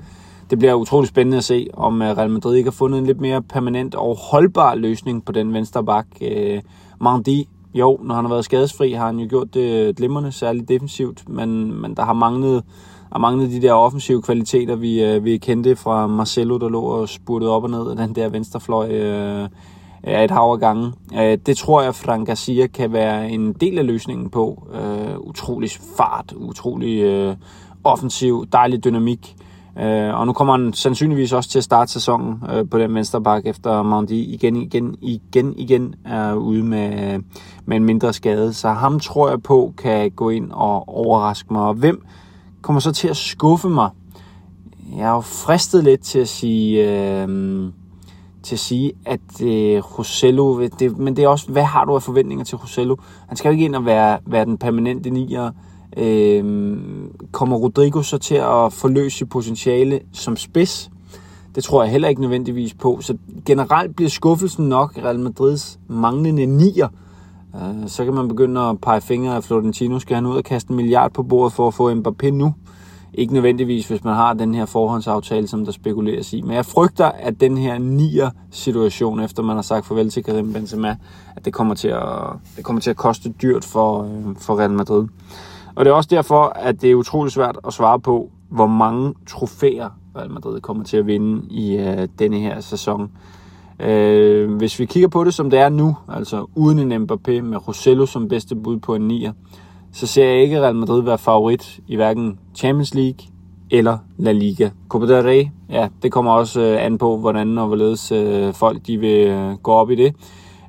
det 0.51 0.59
bliver 0.59 0.75
utrolig 0.75 1.09
spændende 1.09 1.37
at 1.37 1.45
se, 1.45 1.67
om 1.73 2.03
øh, 2.03 2.09
Real 2.09 2.31
Madrid 2.31 2.57
ikke 2.57 2.71
har 2.71 2.73
fundet 2.73 2.99
en 2.99 3.07
lidt 3.07 3.21
mere 3.21 3.43
permanent 3.43 3.95
og 3.95 4.17
holdbar 4.17 4.75
løsning 4.75 5.25
på 5.25 5.33
den 5.33 5.53
venstre 5.53 5.85
bak. 5.85 6.07
Øh, 6.21 6.61
Mandi, 7.01 7.49
jo, 7.75 8.01
når 8.03 8.15
han 8.15 8.25
har 8.25 8.33
været 8.33 8.45
skadesfri, 8.45 8.93
har 8.93 9.07
han 9.07 9.19
jo 9.19 9.27
gjort 9.29 9.55
det 9.55 9.97
glimrende, 9.97 10.33
særligt 10.33 10.69
defensivt, 10.69 11.29
men, 11.29 11.81
men 11.81 11.95
der 11.95 12.05
har 12.05 12.13
manglet, 12.13 12.65
har 13.13 13.19
manglet 13.19 13.51
de 13.51 13.63
der 13.63 13.73
offensive 13.73 14.23
kvaliteter, 14.23 14.77
vi, 14.77 15.05
øh, 15.05 15.25
vi 15.25 15.37
kendte 15.37 15.77
fra 15.77 16.07
Marcelo, 16.07 16.59
der 16.59 16.69
lå 16.69 16.81
og 16.81 17.09
spurtede 17.09 17.51
op 17.51 17.65
og 17.65 17.71
ned 17.71 17.91
af 17.91 17.97
den 17.97 18.15
der 18.15 18.29
venstrefløj 18.29 18.91
øh, 18.91 19.49
øh, 20.07 20.25
et 20.25 20.31
hav 20.31 20.53
af 20.53 20.61
gange. 20.61 20.93
Øh, 21.15 21.39
det 21.47 21.57
tror 21.57 21.83
jeg, 21.83 21.95
Frank 21.95 22.27
Garcia 22.27 22.67
kan 22.67 22.93
være 22.93 23.31
en 23.31 23.53
del 23.53 23.79
af 23.79 23.87
løsningen 23.87 24.31
på. 24.31 24.69
Øh, 24.75 25.19
utrolig 25.19 25.71
fart, 25.97 26.33
utrolig 26.37 27.03
øh, 27.03 27.37
offensiv, 27.85 28.47
dejlig 28.53 28.85
dynamik. 28.85 29.37
Øh, 29.79 30.15
og 30.21 30.27
nu 30.27 30.33
kommer 30.33 30.57
han 30.57 30.73
sandsynligvis 30.73 31.33
også 31.33 31.51
til 31.51 31.59
at 31.59 31.65
starte 31.65 31.93
sæsonen 31.93 32.43
øh, 32.53 32.69
på 32.71 32.79
den 32.79 32.95
venstre 32.95 33.23
bak, 33.23 33.47
efter 33.47 33.83
Mondi 33.83 34.35
igen, 34.35 34.57
igen, 34.57 34.97
igen, 35.03 35.55
igen 35.57 35.95
er 36.05 36.35
ude 36.35 36.63
med, 36.63 37.21
med 37.67 37.77
en 37.77 37.85
mindre 37.85 38.13
skade. 38.13 38.53
Så 38.53 38.69
ham 38.69 39.01
tror 39.01 39.29
jeg 39.29 39.43
på 39.43 39.73
kan 39.79 40.11
gå 40.11 40.31
ind 40.31 40.53
og 40.53 40.89
overraske 40.89 41.53
mig. 41.53 41.63
Og 41.63 41.75
hvem 41.75 42.05
kommer 42.63 42.81
så 42.81 42.93
til 42.93 43.09
at 43.09 43.17
skuffe 43.17 43.69
mig? 43.69 43.91
Jeg 44.97 45.09
er 45.09 45.15
jo 45.15 45.21
fristet 45.21 45.85
lidt 45.85 46.01
til 46.01 46.19
at 46.19 46.29
sige... 46.29 46.91
Øh, 47.23 47.29
til 48.47 48.55
at 48.55 48.59
sige, 48.59 48.93
at 49.05 49.43
øh, 49.43 49.99
Rosello, 49.99 50.69
det, 50.79 50.99
men 50.99 51.17
det 51.17 51.25
er 51.25 51.29
også, 51.29 51.53
hvad 51.53 51.63
har 51.63 51.85
du 51.85 51.95
af 51.95 52.03
forventninger 52.03 52.45
til 52.45 52.57
Rosello? 52.57 52.97
Han 53.29 53.37
skal 53.37 53.49
jo 53.49 53.53
ikke 53.53 53.65
ind 53.65 53.75
og 53.75 53.85
være, 53.85 54.19
være 54.27 54.45
den 54.45 54.59
permanente 54.59 55.11
nier. 55.11 55.51
Øh, 55.97 56.77
kommer 57.33 57.57
Rodrigo 57.57 58.03
så 58.03 58.19
til 58.19 58.35
at 58.35 58.73
forløse 58.73 59.27
potentiale 59.27 60.01
som 60.13 60.37
spids? 60.37 60.91
Det 61.55 61.65
tror 61.65 61.83
jeg 61.83 61.93
heller 61.93 62.09
ikke 62.09 62.21
nødvendigvis 62.21 62.75
på. 62.75 62.99
Så 63.01 63.17
generelt 63.47 63.97
bliver 63.97 64.11
skuffelsen 64.11 64.69
nok 64.69 64.99
Real 65.05 65.21
Madrids 65.21 65.79
manglende 65.89 66.47
nier. 66.47 66.89
Øh, 67.55 67.89
så 67.89 68.05
kan 68.05 68.15
man 68.15 68.29
begynde 68.29 68.61
at 68.61 68.81
pege 68.81 69.01
fingre 69.01 69.37
af 69.37 69.45
Florentino. 69.45 69.99
Skal 69.99 70.15
han 70.15 70.27
ud 70.27 70.37
og 70.37 70.45
kaste 70.45 70.71
en 70.71 70.77
milliard 70.77 71.13
på 71.13 71.23
bordet 71.23 71.53
for 71.53 71.69
at 71.69 71.75
få 71.75 71.93
Mbappé 71.93 72.31
nu? 72.31 72.55
Ikke 73.15 73.35
nødvendigvis, 73.35 73.89
hvis 73.89 74.05
man 74.05 74.15
har 74.15 74.33
den 74.33 74.55
her 74.55 74.65
forhåndsaftale, 74.65 75.47
som 75.47 75.65
der 75.65 75.73
spekuleres 75.73 76.33
i. 76.33 76.43
Men 76.43 76.53
jeg 76.53 76.67
frygter, 76.67 77.05
at 77.05 77.41
den 77.41 77.59
her 77.59 77.79
nier 77.79 78.31
situation, 78.51 79.21
efter 79.21 79.43
man 79.43 79.57
har 79.57 79.63
sagt 79.63 79.87
farvel 79.87 80.11
til 80.11 80.25
Karim 80.25 80.53
Benzema, 80.53 80.97
at 81.37 81.45
det 81.45 81.53
kommer 81.53 81.75
til 81.75 81.89
at, 81.89 82.03
det 82.57 82.65
kommer 82.65 82.81
til 82.81 82.91
at 82.91 82.97
koste 82.97 83.29
dyrt 83.29 83.65
for, 83.65 84.03
øh, 84.03 84.37
for 84.39 84.59
Real 84.59 84.71
Madrid. 84.71 85.09
Og 85.75 85.85
det 85.85 85.91
er 85.91 85.95
også 85.95 86.11
derfor, 86.11 86.43
at 86.45 86.83
det 86.83 86.91
er 86.91 86.95
utrolig 86.95 87.33
svært 87.33 87.59
at 87.67 87.73
svare 87.73 88.01
på, 88.01 88.31
hvor 88.51 88.67
mange 88.67 89.15
trofæer 89.27 89.89
Real 90.17 90.31
Madrid 90.31 90.61
kommer 90.61 90.85
til 90.85 90.97
at 90.97 91.07
vinde 91.07 91.47
i 91.51 91.77
øh, 91.77 92.09
denne 92.19 92.39
her 92.39 92.61
sæson. 92.61 93.11
Øh, 93.81 94.55
hvis 94.55 94.79
vi 94.79 94.87
kigger 94.87 95.09
på 95.09 95.25
det, 95.25 95.35
som 95.35 95.51
det 95.51 95.59
er 95.59 95.69
nu, 95.69 95.97
altså 96.09 96.47
uden 96.55 96.93
en 96.93 97.03
Mbappé 97.03 97.41
med 97.41 97.69
Rosello 97.69 98.07
som 98.07 98.29
bedste 98.29 98.57
bud 98.57 98.79
på 98.79 98.95
en 98.95 99.09
nier, 99.09 99.33
så 99.97 100.07
ser 100.07 100.25
jeg 100.25 100.43
ikke 100.43 100.63
Real 100.63 100.77
Madrid 100.77 101.03
være 101.03 101.19
favorit 101.19 101.81
i 101.89 101.97
hverken 101.97 102.39
Champions 102.55 102.95
League 102.95 103.27
eller 103.71 103.99
La 104.19 104.33
Liga. 104.33 104.71
Copa 104.89 105.07
del 105.07 105.23
Rey, 105.23 105.47
ja, 105.71 105.89
det 106.03 106.13
kommer 106.13 106.33
også 106.33 106.61
øh, 106.61 106.85
an 106.85 106.99
på, 106.99 107.17
hvordan 107.19 107.59
og 107.59 107.67
hvorledes 107.67 108.13
øh, 108.13 108.53
folk 108.53 108.87
de 108.87 108.99
vil 108.99 109.27
øh, 109.27 109.53
gå 109.53 109.73
op 109.73 109.91
i 109.91 109.95
det. 109.95 110.15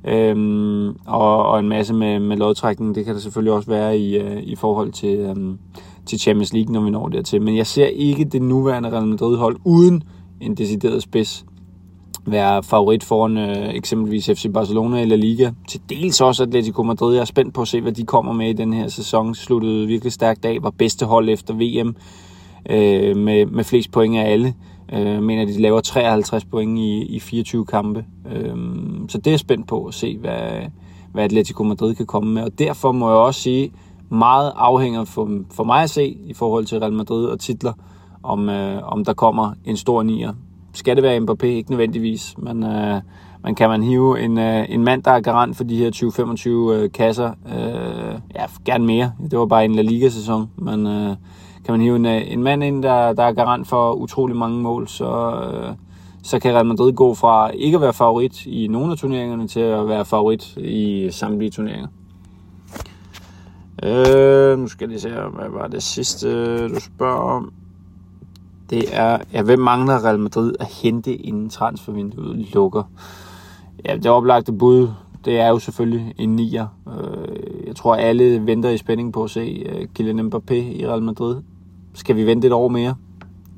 Øhm, 0.04 0.88
og, 1.06 1.46
og 1.46 1.60
en 1.60 1.68
masse 1.68 1.94
med, 1.94 2.20
med 2.20 2.36
lodtrækning, 2.36 2.94
det 2.94 3.04
kan 3.04 3.14
der 3.14 3.20
selvfølgelig 3.20 3.52
også 3.52 3.70
være 3.70 3.98
i, 3.98 4.16
øh, 4.16 4.42
i 4.42 4.56
forhold 4.56 4.92
til, 4.92 5.18
øh, 5.18 5.36
til 6.06 6.18
Champions 6.18 6.52
League, 6.52 6.72
når 6.72 6.80
vi 6.80 6.90
når 6.90 7.08
dertil. 7.08 7.42
Men 7.42 7.56
jeg 7.56 7.66
ser 7.66 7.86
ikke 7.86 8.24
det 8.24 8.42
nuværende 8.42 8.90
Real 8.90 9.06
Madrid-hold 9.06 9.56
uden 9.64 10.02
en 10.40 10.54
decideret 10.54 11.02
spids 11.02 11.44
være 12.30 12.62
favorit 12.62 13.04
foran 13.04 13.38
øh, 13.38 13.74
eksempelvis 13.74 14.26
FC 14.26 14.46
Barcelona 14.54 15.00
eller 15.00 15.16
Liga. 15.16 15.50
Til 15.68 15.80
dels 15.88 16.20
også 16.20 16.42
Atletico 16.42 16.82
Madrid. 16.82 17.14
Jeg 17.14 17.20
er 17.20 17.24
spændt 17.24 17.54
på 17.54 17.62
at 17.62 17.68
se, 17.68 17.80
hvad 17.80 17.92
de 17.92 18.04
kommer 18.04 18.32
med 18.32 18.48
i 18.48 18.52
den 18.52 18.72
her 18.72 18.88
sæson. 18.88 19.34
Sluttede 19.34 19.86
virkelig 19.86 20.12
stærkt 20.12 20.44
af. 20.44 20.58
Var 20.62 20.70
bedste 20.70 21.06
hold 21.06 21.28
efter 21.28 21.54
VM 21.54 21.96
øh, 22.70 23.16
med, 23.16 23.46
med 23.46 23.64
flest 23.64 23.90
point 23.90 24.16
af 24.16 24.32
alle. 24.32 24.54
Øh, 24.92 25.22
mener, 25.22 25.44
de 25.44 25.60
laver 25.60 25.80
53 25.80 26.44
point 26.44 26.78
i, 26.78 27.02
i 27.02 27.20
24 27.20 27.66
kampe. 27.66 28.04
Øh, 28.32 28.56
så 29.08 29.18
det 29.18 29.26
er 29.26 29.30
jeg 29.30 29.40
spændt 29.40 29.68
på 29.68 29.84
at 29.84 29.94
se, 29.94 30.18
hvad, 30.18 30.38
hvad 31.12 31.24
Atletico 31.24 31.62
Madrid 31.62 31.94
kan 31.94 32.06
komme 32.06 32.34
med. 32.34 32.42
Og 32.42 32.58
derfor 32.58 32.92
må 32.92 33.08
jeg 33.08 33.18
også 33.18 33.40
sige, 33.40 33.72
meget 34.08 34.52
afhænger 34.56 35.04
for, 35.04 35.30
for 35.50 35.64
mig 35.64 35.82
at 35.82 35.90
se 35.90 36.18
i 36.26 36.34
forhold 36.34 36.66
til 36.66 36.78
Real 36.78 36.92
Madrid 36.92 37.26
og 37.26 37.40
titler, 37.40 37.72
om, 38.22 38.48
øh, 38.48 38.92
om 38.92 39.04
der 39.04 39.12
kommer 39.12 39.52
en 39.64 39.76
stor 39.76 40.02
nier 40.02 40.32
skal 40.78 40.96
det 40.96 41.04
være 41.04 41.18
Mbappé? 41.18 41.46
Ikke 41.46 41.70
nødvendigvis, 41.70 42.34
men, 42.38 42.64
øh, 42.64 43.00
man 43.44 43.54
kan 43.54 43.68
man 43.68 43.82
hive 43.82 44.20
en, 44.20 44.38
øh, 44.38 44.66
en 44.68 44.84
mand, 44.84 45.02
der 45.02 45.10
er 45.10 45.20
garant 45.20 45.56
for 45.56 45.64
de 45.64 45.76
her 45.76 45.90
20-25 45.90 46.74
øh, 46.74 46.92
kasser. 46.92 47.30
Øh, 47.30 48.20
ja, 48.34 48.44
gerne 48.64 48.86
mere. 48.86 49.12
Det 49.30 49.38
var 49.38 49.46
bare 49.46 49.64
en 49.64 49.74
La 49.74 49.82
Liga-sæson, 49.82 50.50
men 50.56 50.86
øh, 50.86 51.16
kan 51.64 51.72
man 51.72 51.80
hive 51.80 51.96
en, 51.96 52.06
øh, 52.06 52.32
en 52.32 52.42
mand 52.42 52.64
ind, 52.64 52.82
der, 52.82 53.12
der 53.12 53.22
er 53.22 53.32
garant 53.32 53.68
for 53.68 53.92
utrolig 53.92 54.36
mange 54.36 54.62
mål, 54.62 54.88
så, 54.88 55.40
øh, 55.52 55.74
så 56.22 56.38
kan 56.38 56.54
Real 56.54 56.66
Madrid 56.66 56.92
gå 56.92 57.14
fra 57.14 57.50
ikke 57.50 57.74
at 57.74 57.80
være 57.80 57.92
favorit 57.92 58.46
i 58.46 58.68
nogle 58.68 58.92
af 58.92 58.98
turneringerne 58.98 59.48
til 59.48 59.60
at 59.60 59.88
være 59.88 60.04
favorit 60.04 60.56
i 60.56 61.08
samtlige 61.10 61.50
turneringer. 61.50 61.88
Øh, 63.82 64.58
nu 64.58 64.68
skal 64.68 64.90
jeg 64.90 65.00
se, 65.00 65.08
hvad 65.10 65.48
var 65.50 65.66
det 65.66 65.82
sidste, 65.82 66.68
du 66.68 66.80
spørger 66.80 67.36
om 67.36 67.52
det 68.70 68.84
er, 68.92 69.18
ja, 69.32 69.42
hvem 69.42 69.58
mangler 69.58 70.04
Real 70.04 70.18
Madrid 70.18 70.52
at 70.60 70.66
hente 70.66 71.16
inden 71.16 71.50
transfervinduet 71.50 72.36
lukker? 72.54 72.82
Ja, 73.84 73.96
det 73.96 74.06
oplagte 74.06 74.52
bud, 74.52 74.88
det 75.24 75.40
er 75.40 75.48
jo 75.48 75.58
selvfølgelig 75.58 76.14
en 76.18 76.36
nier. 76.36 76.66
Øh, 76.88 77.66
jeg 77.66 77.76
tror, 77.76 77.94
alle 77.94 78.46
venter 78.46 78.70
i 78.70 78.76
spænding 78.76 79.12
på 79.12 79.24
at 79.24 79.30
se 79.30 79.40
øh, 79.40 79.86
Kylian 79.94 80.20
Mbappé 80.20 80.54
i 80.54 80.86
Real 80.86 81.02
Madrid. 81.02 81.36
Skal 81.94 82.16
vi 82.16 82.26
vente 82.26 82.46
et 82.46 82.52
år 82.52 82.68
mere? 82.68 82.94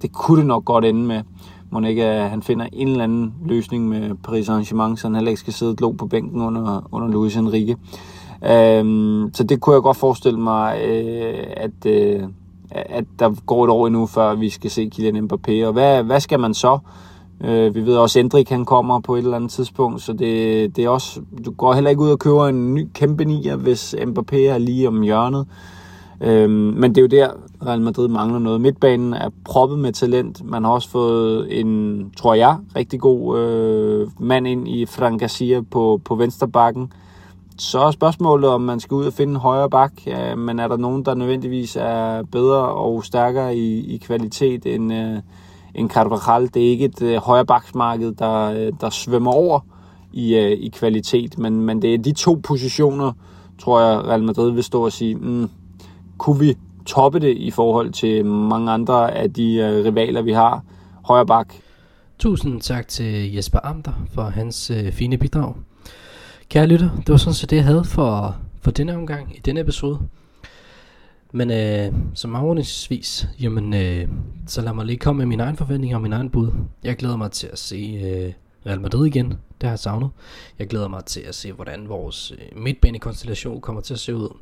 Det 0.02 0.12
kunne 0.12 0.38
det 0.38 0.46
nok 0.46 0.64
godt 0.64 0.84
ende 0.84 1.06
med. 1.06 1.22
Må 1.70 1.80
ikke, 1.80 2.04
at 2.04 2.30
han 2.30 2.42
finder 2.42 2.66
en 2.72 2.88
eller 2.88 3.04
anden 3.04 3.34
løsning 3.44 3.88
med 3.88 4.14
Paris 4.14 4.48
Saint-Germain, 4.48 4.96
så 4.96 5.06
han 5.06 5.14
heller 5.14 5.30
ikke 5.30 5.40
skal 5.40 5.52
sidde 5.52 5.76
og 5.82 5.96
på 5.96 6.06
bænken 6.06 6.42
under, 6.42 6.88
under 6.92 7.08
Luis 7.08 7.36
Enrique. 7.36 7.76
Øhm, 8.50 9.30
så 9.34 9.44
det 9.44 9.60
kunne 9.60 9.74
jeg 9.74 9.82
godt 9.82 9.96
forestille 9.96 10.40
mig, 10.40 10.80
øh, 10.88 11.44
at, 11.56 11.86
øh, 11.86 12.22
at 12.70 13.04
der 13.18 13.34
går 13.46 13.64
et 13.64 13.70
år 13.70 13.86
endnu, 13.86 14.06
før 14.06 14.34
vi 14.34 14.50
skal 14.50 14.70
se 14.70 14.90
Kylian 14.96 15.30
Mbappé. 15.30 15.66
Og 15.66 15.72
hvad, 15.72 16.02
hvad 16.02 16.20
skal 16.20 16.40
man 16.40 16.54
så? 16.54 16.78
Øh, 17.44 17.74
vi 17.74 17.86
ved 17.86 17.96
også, 17.96 18.18
at 18.18 18.24
Endrik 18.24 18.48
han 18.48 18.64
kommer 18.64 19.00
på 19.00 19.14
et 19.14 19.18
eller 19.18 19.36
andet 19.36 19.50
tidspunkt, 19.50 20.02
så 20.02 20.12
det, 20.12 20.76
det 20.76 20.84
er 20.84 20.88
også, 20.88 21.20
du 21.44 21.50
går 21.50 21.74
heller 21.74 21.90
ikke 21.90 22.02
ud 22.02 22.10
og 22.10 22.18
køber 22.18 22.46
en 22.46 22.74
ny 22.74 22.88
kæmpe 22.94 23.24
nier, 23.24 23.56
hvis 23.56 23.94
Mbappé 23.94 24.36
er 24.36 24.58
lige 24.58 24.88
om 24.88 25.02
hjørnet. 25.02 25.46
Øh, 26.20 26.50
men 26.50 26.94
det 26.94 26.98
er 26.98 27.02
jo 27.02 27.06
der, 27.08 27.30
Real 27.66 27.80
Madrid 27.80 28.08
mangler 28.08 28.38
noget. 28.38 28.60
Midtbanen 28.60 29.14
er 29.14 29.28
proppet 29.44 29.78
med 29.78 29.92
talent. 29.92 30.44
Man 30.44 30.64
har 30.64 30.70
også 30.70 30.90
fået 30.90 31.60
en, 31.60 32.10
tror 32.16 32.34
jeg, 32.34 32.56
rigtig 32.76 33.00
god 33.00 33.38
øh, 33.38 34.08
mand 34.18 34.46
ind 34.46 34.68
i 34.68 34.86
Frank 34.86 35.20
Garcia 35.20 35.60
på, 35.70 36.00
på 36.04 36.14
venstre 36.14 36.48
bakken. 36.48 36.92
Så 37.60 37.78
er 37.78 37.90
spørgsmålet, 37.90 38.50
om 38.50 38.60
man 38.60 38.80
skal 38.80 38.94
ud 38.94 39.06
og 39.06 39.12
finde 39.12 39.30
en 39.30 39.40
højere 39.40 39.70
bak, 39.70 39.92
men 40.36 40.58
er 40.58 40.68
der 40.68 40.76
nogen, 40.76 41.04
der 41.04 41.14
nødvendigvis 41.14 41.76
er 41.76 42.22
bedre 42.22 42.68
og 42.68 43.04
stærkere 43.04 43.56
i, 43.56 43.94
i 43.94 43.96
kvalitet 43.96 44.66
end, 44.66 44.92
øh, 44.92 45.18
end 45.74 45.90
Carvajal? 45.90 46.50
Det 46.54 46.66
er 46.66 46.70
ikke 46.70 46.84
et 46.84 47.02
øh, 47.02 47.16
højere 47.16 47.46
baksmarked, 47.46 48.12
der, 48.12 48.52
øh, 48.52 48.72
der 48.80 48.90
svømmer 48.90 49.32
over 49.32 49.60
i, 50.12 50.36
øh, 50.36 50.50
i 50.50 50.68
kvalitet, 50.68 51.38
men, 51.38 51.62
men 51.62 51.82
det 51.82 51.94
er 51.94 51.98
de 51.98 52.12
to 52.12 52.40
positioner, 52.42 53.12
tror 53.58 53.80
jeg, 53.80 54.04
Real 54.04 54.22
Madrid 54.22 54.50
vil 54.50 54.64
stå 54.64 54.84
og 54.84 54.92
sige, 54.92 55.14
mm, 55.14 55.50
kunne 56.18 56.38
vi 56.38 56.56
toppe 56.86 57.20
det 57.20 57.36
i 57.36 57.50
forhold 57.50 57.92
til 57.92 58.26
mange 58.26 58.72
andre 58.72 59.14
af 59.14 59.32
de 59.32 59.54
øh, 59.54 59.84
rivaler, 59.84 60.22
vi 60.22 60.32
har? 60.32 60.64
Højre 61.04 61.26
bak. 61.26 61.54
Tusind 62.18 62.60
tak 62.60 62.88
til 62.88 63.34
Jesper 63.34 63.58
Amter 63.62 63.92
for 64.14 64.22
hans 64.22 64.70
øh, 64.70 64.92
fine 64.92 65.18
bidrag. 65.18 65.54
Kære 66.50 66.66
lytter, 66.66 66.90
det 66.96 67.08
var 67.08 67.16
sådan 67.16 67.34
set 67.34 67.50
det, 67.50 67.56
jeg 67.56 67.64
havde 67.64 67.84
for, 67.84 68.36
for 68.60 68.70
denne 68.70 68.96
omgang 68.96 69.36
i 69.36 69.40
denne 69.40 69.60
episode. 69.60 69.98
Men 71.32 71.50
øh, 71.50 71.92
som 72.14 72.36
afrundingsvis, 72.36 73.28
jamen, 73.40 73.74
øh, 73.74 74.08
så 74.46 74.62
lad 74.62 74.72
mig 74.72 74.86
lige 74.86 74.96
komme 74.96 75.18
med 75.18 75.26
mine 75.26 75.42
egne 75.42 75.56
forventninger 75.56 75.96
og 75.96 76.02
min 76.02 76.12
egen 76.12 76.30
bud. 76.30 76.52
Jeg 76.84 76.96
glæder 76.96 77.16
mig 77.16 77.30
til 77.30 77.46
at 77.46 77.58
se 77.58 78.00
øh, 78.04 78.32
Real 78.66 78.80
Madrid 78.80 79.06
igen. 79.06 79.26
Det 79.28 79.62
har 79.62 79.70
jeg 79.70 79.78
savnet. 79.78 80.10
Jeg 80.58 80.68
glæder 80.68 80.88
mig 80.88 81.04
til 81.04 81.20
at 81.20 81.34
se, 81.34 81.52
hvordan 81.52 81.88
vores 81.88 82.32
øh, 82.32 82.62
midtbanekonstellation 82.62 83.60
kommer 83.60 83.82
til 83.82 83.94
at 83.94 84.00
se 84.00 84.14
ud. 84.14 84.36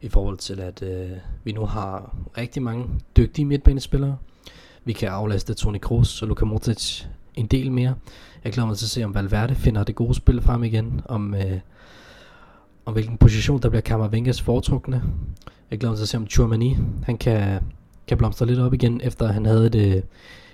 I 0.00 0.08
forhold 0.08 0.38
til, 0.38 0.60
at 0.60 0.82
øh, 0.82 1.10
vi 1.44 1.52
nu 1.52 1.66
har 1.66 2.16
rigtig 2.38 2.62
mange 2.62 2.86
dygtige 3.16 3.44
midtbanespillere. 3.44 4.16
Vi 4.84 4.92
kan 4.92 5.08
aflaste 5.08 5.54
Toni 5.54 5.78
Kroos 5.78 6.22
og 6.22 6.28
Luka 6.28 6.44
Modric 6.44 7.04
en 7.34 7.46
del 7.46 7.72
mere. 7.72 7.94
Jeg 8.44 8.52
glæder 8.52 8.66
mig 8.66 8.76
til 8.76 8.86
at 8.86 8.90
se, 8.90 9.04
om 9.04 9.14
Valverde 9.14 9.54
finder 9.54 9.84
det 9.84 9.94
gode 9.94 10.14
spil 10.14 10.42
frem 10.42 10.64
igen. 10.64 11.00
Om, 11.04 11.34
øh, 11.34 11.60
om 12.84 12.92
hvilken 12.92 13.18
position, 13.18 13.62
der 13.62 13.68
bliver 13.68 13.82
Kammervenkes 13.82 14.42
foretrukne. 14.42 15.02
Jeg 15.70 15.78
glæder 15.78 15.90
mig 15.90 15.98
til 15.98 16.04
at 16.04 16.08
se, 16.08 16.16
om 16.16 16.26
Churmani, 16.26 16.76
han 17.04 17.18
kan, 17.18 17.60
kan 18.06 18.18
blomstre 18.18 18.46
lidt 18.46 18.58
op 18.58 18.74
igen, 18.74 19.00
efter 19.04 19.32
han 19.32 19.46
havde 19.46 19.66
et, 19.66 19.74
øh, 19.74 20.02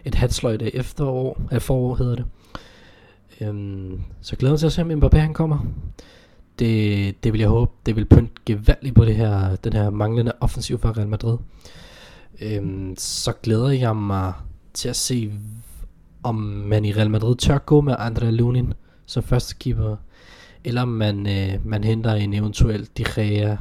et 0.04 0.14
hatsløjt 0.14 0.62
efterår, 0.62 1.40
af 1.50 1.62
forår 1.62 1.94
hedder 1.94 2.16
det. 2.16 2.24
Øhm, 3.40 4.00
så 4.20 4.36
glæder 4.36 4.52
mig 4.52 4.58
til 4.58 4.66
at 4.66 4.72
se, 4.72 4.82
om 4.82 4.90
Mbappé 4.90 5.16
han 5.16 5.34
kommer. 5.34 5.58
Det, 6.58 7.24
det 7.24 7.32
vil 7.32 7.40
jeg 7.40 7.48
håbe, 7.48 7.70
det 7.86 7.96
vil 7.96 8.04
pynte 8.04 8.32
gevaldigt 8.46 8.94
på 8.94 9.04
det 9.04 9.16
her, 9.16 9.56
den 9.56 9.72
her 9.72 9.90
manglende 9.90 10.32
offensiv 10.40 10.78
fra 10.78 10.90
Real 10.90 11.08
Madrid. 11.08 11.38
Øhm, 12.40 12.94
så 12.98 13.32
glæder 13.42 13.68
jeg 13.68 13.96
mig 13.96 14.32
til 14.74 14.88
at 14.88 14.96
se, 14.96 15.32
om 16.22 16.34
man 16.34 16.84
i 16.84 16.92
Real 16.92 17.10
Madrid 17.10 17.36
tør 17.36 17.58
gå 17.58 17.80
med 17.80 17.96
Andrea 17.98 18.30
Lunin 18.30 18.72
som 19.06 19.22
første 19.22 19.54
keeper, 19.54 19.96
eller 20.64 20.82
om 20.82 20.88
man, 20.88 21.26
øh, 21.26 21.66
man 21.66 21.84
henter 21.84 22.14
en 22.14 22.34
eventuel 22.34 22.88
De 22.98 23.04
Gea, 23.14 23.56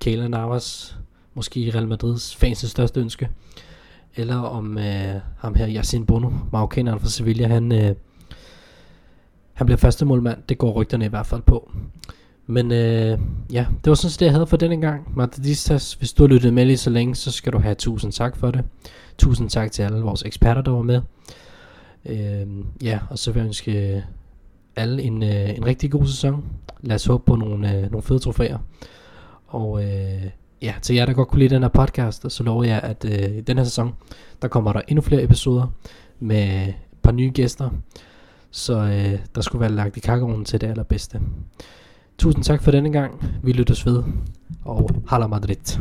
Keylor 0.00 0.28
Navas, 0.28 0.96
måske 1.34 1.60
i 1.60 1.70
Real 1.70 1.88
Madrids 1.88 2.36
fans 2.36 2.58
største 2.58 3.00
ønske, 3.00 3.28
eller 4.16 4.36
om 4.36 4.78
øh, 4.78 5.14
ham 5.38 5.54
her, 5.54 5.68
Yasin 5.70 6.06
Bono, 6.06 6.30
marokkaneren 6.52 7.00
fra 7.00 7.08
Sevilla, 7.08 7.46
han, 7.46 7.72
øh, 7.72 7.94
han 9.52 9.66
bliver 9.66 9.78
første 9.78 10.04
målmand. 10.04 10.38
Det 10.48 10.58
går 10.58 10.72
rygterne 10.72 11.04
i 11.04 11.08
hvert 11.08 11.26
fald 11.26 11.42
på. 11.42 11.72
Men 12.46 12.72
øh, 12.72 13.18
ja, 13.52 13.66
det 13.84 13.90
var 13.90 13.94
sådan 13.94 14.10
set 14.10 14.20
det, 14.20 14.26
jeg 14.26 14.32
havde 14.32 14.46
for 14.46 14.56
denne 14.56 14.80
gang. 14.80 15.16
Madridistas, 15.16 15.94
hvis 15.94 16.12
du 16.12 16.22
har 16.22 16.28
lyttet 16.28 16.52
med 16.52 16.64
lige 16.64 16.76
så 16.76 16.90
længe, 16.90 17.14
så 17.14 17.32
skal 17.32 17.52
du 17.52 17.58
have 17.58 17.74
tusind 17.74 18.12
tak 18.12 18.36
for 18.36 18.50
det. 18.50 18.64
Tusind 19.18 19.50
tak 19.50 19.72
til 19.72 19.82
alle 19.82 19.98
vores 19.98 20.22
eksperter, 20.22 20.62
der 20.62 20.70
var 20.70 20.82
med. 20.82 21.00
Øh, 22.06 22.46
ja, 22.82 23.00
og 23.10 23.18
så 23.18 23.32
vil 23.32 23.40
jeg 23.40 23.46
ønske 23.46 23.96
øh, 23.96 24.02
alle 24.76 25.02
en, 25.02 25.22
øh, 25.22 25.56
en 25.56 25.66
rigtig 25.66 25.90
god 25.90 26.06
sæson. 26.06 26.44
Lad 26.80 26.94
os 26.94 27.06
håbe 27.06 27.24
på 27.24 27.36
nogle, 27.36 27.76
øh, 27.76 27.90
nogle 27.90 28.02
fede 28.02 28.18
trofæer. 28.18 28.58
Og 29.46 29.84
øh, 29.84 30.30
ja, 30.62 30.74
til 30.82 30.96
jer, 30.96 31.06
der 31.06 31.12
godt 31.12 31.28
kunne 31.28 31.38
lide 31.38 31.54
den 31.54 31.62
her 31.62 31.68
podcast, 31.68 32.32
så 32.32 32.42
lover 32.42 32.64
jeg, 32.64 32.80
at 32.82 33.04
øh, 33.04 33.36
i 33.36 33.40
den 33.40 33.56
her 33.56 33.64
sæson, 33.64 33.94
der 34.42 34.48
kommer 34.48 34.72
der 34.72 34.80
endnu 34.88 35.02
flere 35.02 35.22
episoder 35.22 35.66
med 36.20 36.68
et 36.68 36.74
par 37.02 37.12
nye 37.12 37.30
gæster. 37.34 37.70
Så 38.50 38.78
øh, 38.78 39.18
der 39.34 39.40
skulle 39.40 39.60
være 39.60 39.72
lagt 39.72 39.96
i 39.96 40.00
kakkeronen 40.00 40.44
til 40.44 40.60
det 40.60 40.66
allerbedste. 40.66 41.20
Tusind 42.18 42.44
tak 42.44 42.62
for 42.62 42.70
denne 42.70 42.92
gang. 42.92 43.24
Vi 43.42 43.52
lyttes 43.52 43.86
ved. 43.86 44.02
Og 44.64 44.90
Hala 45.08 45.26
Madrid. 45.26 45.80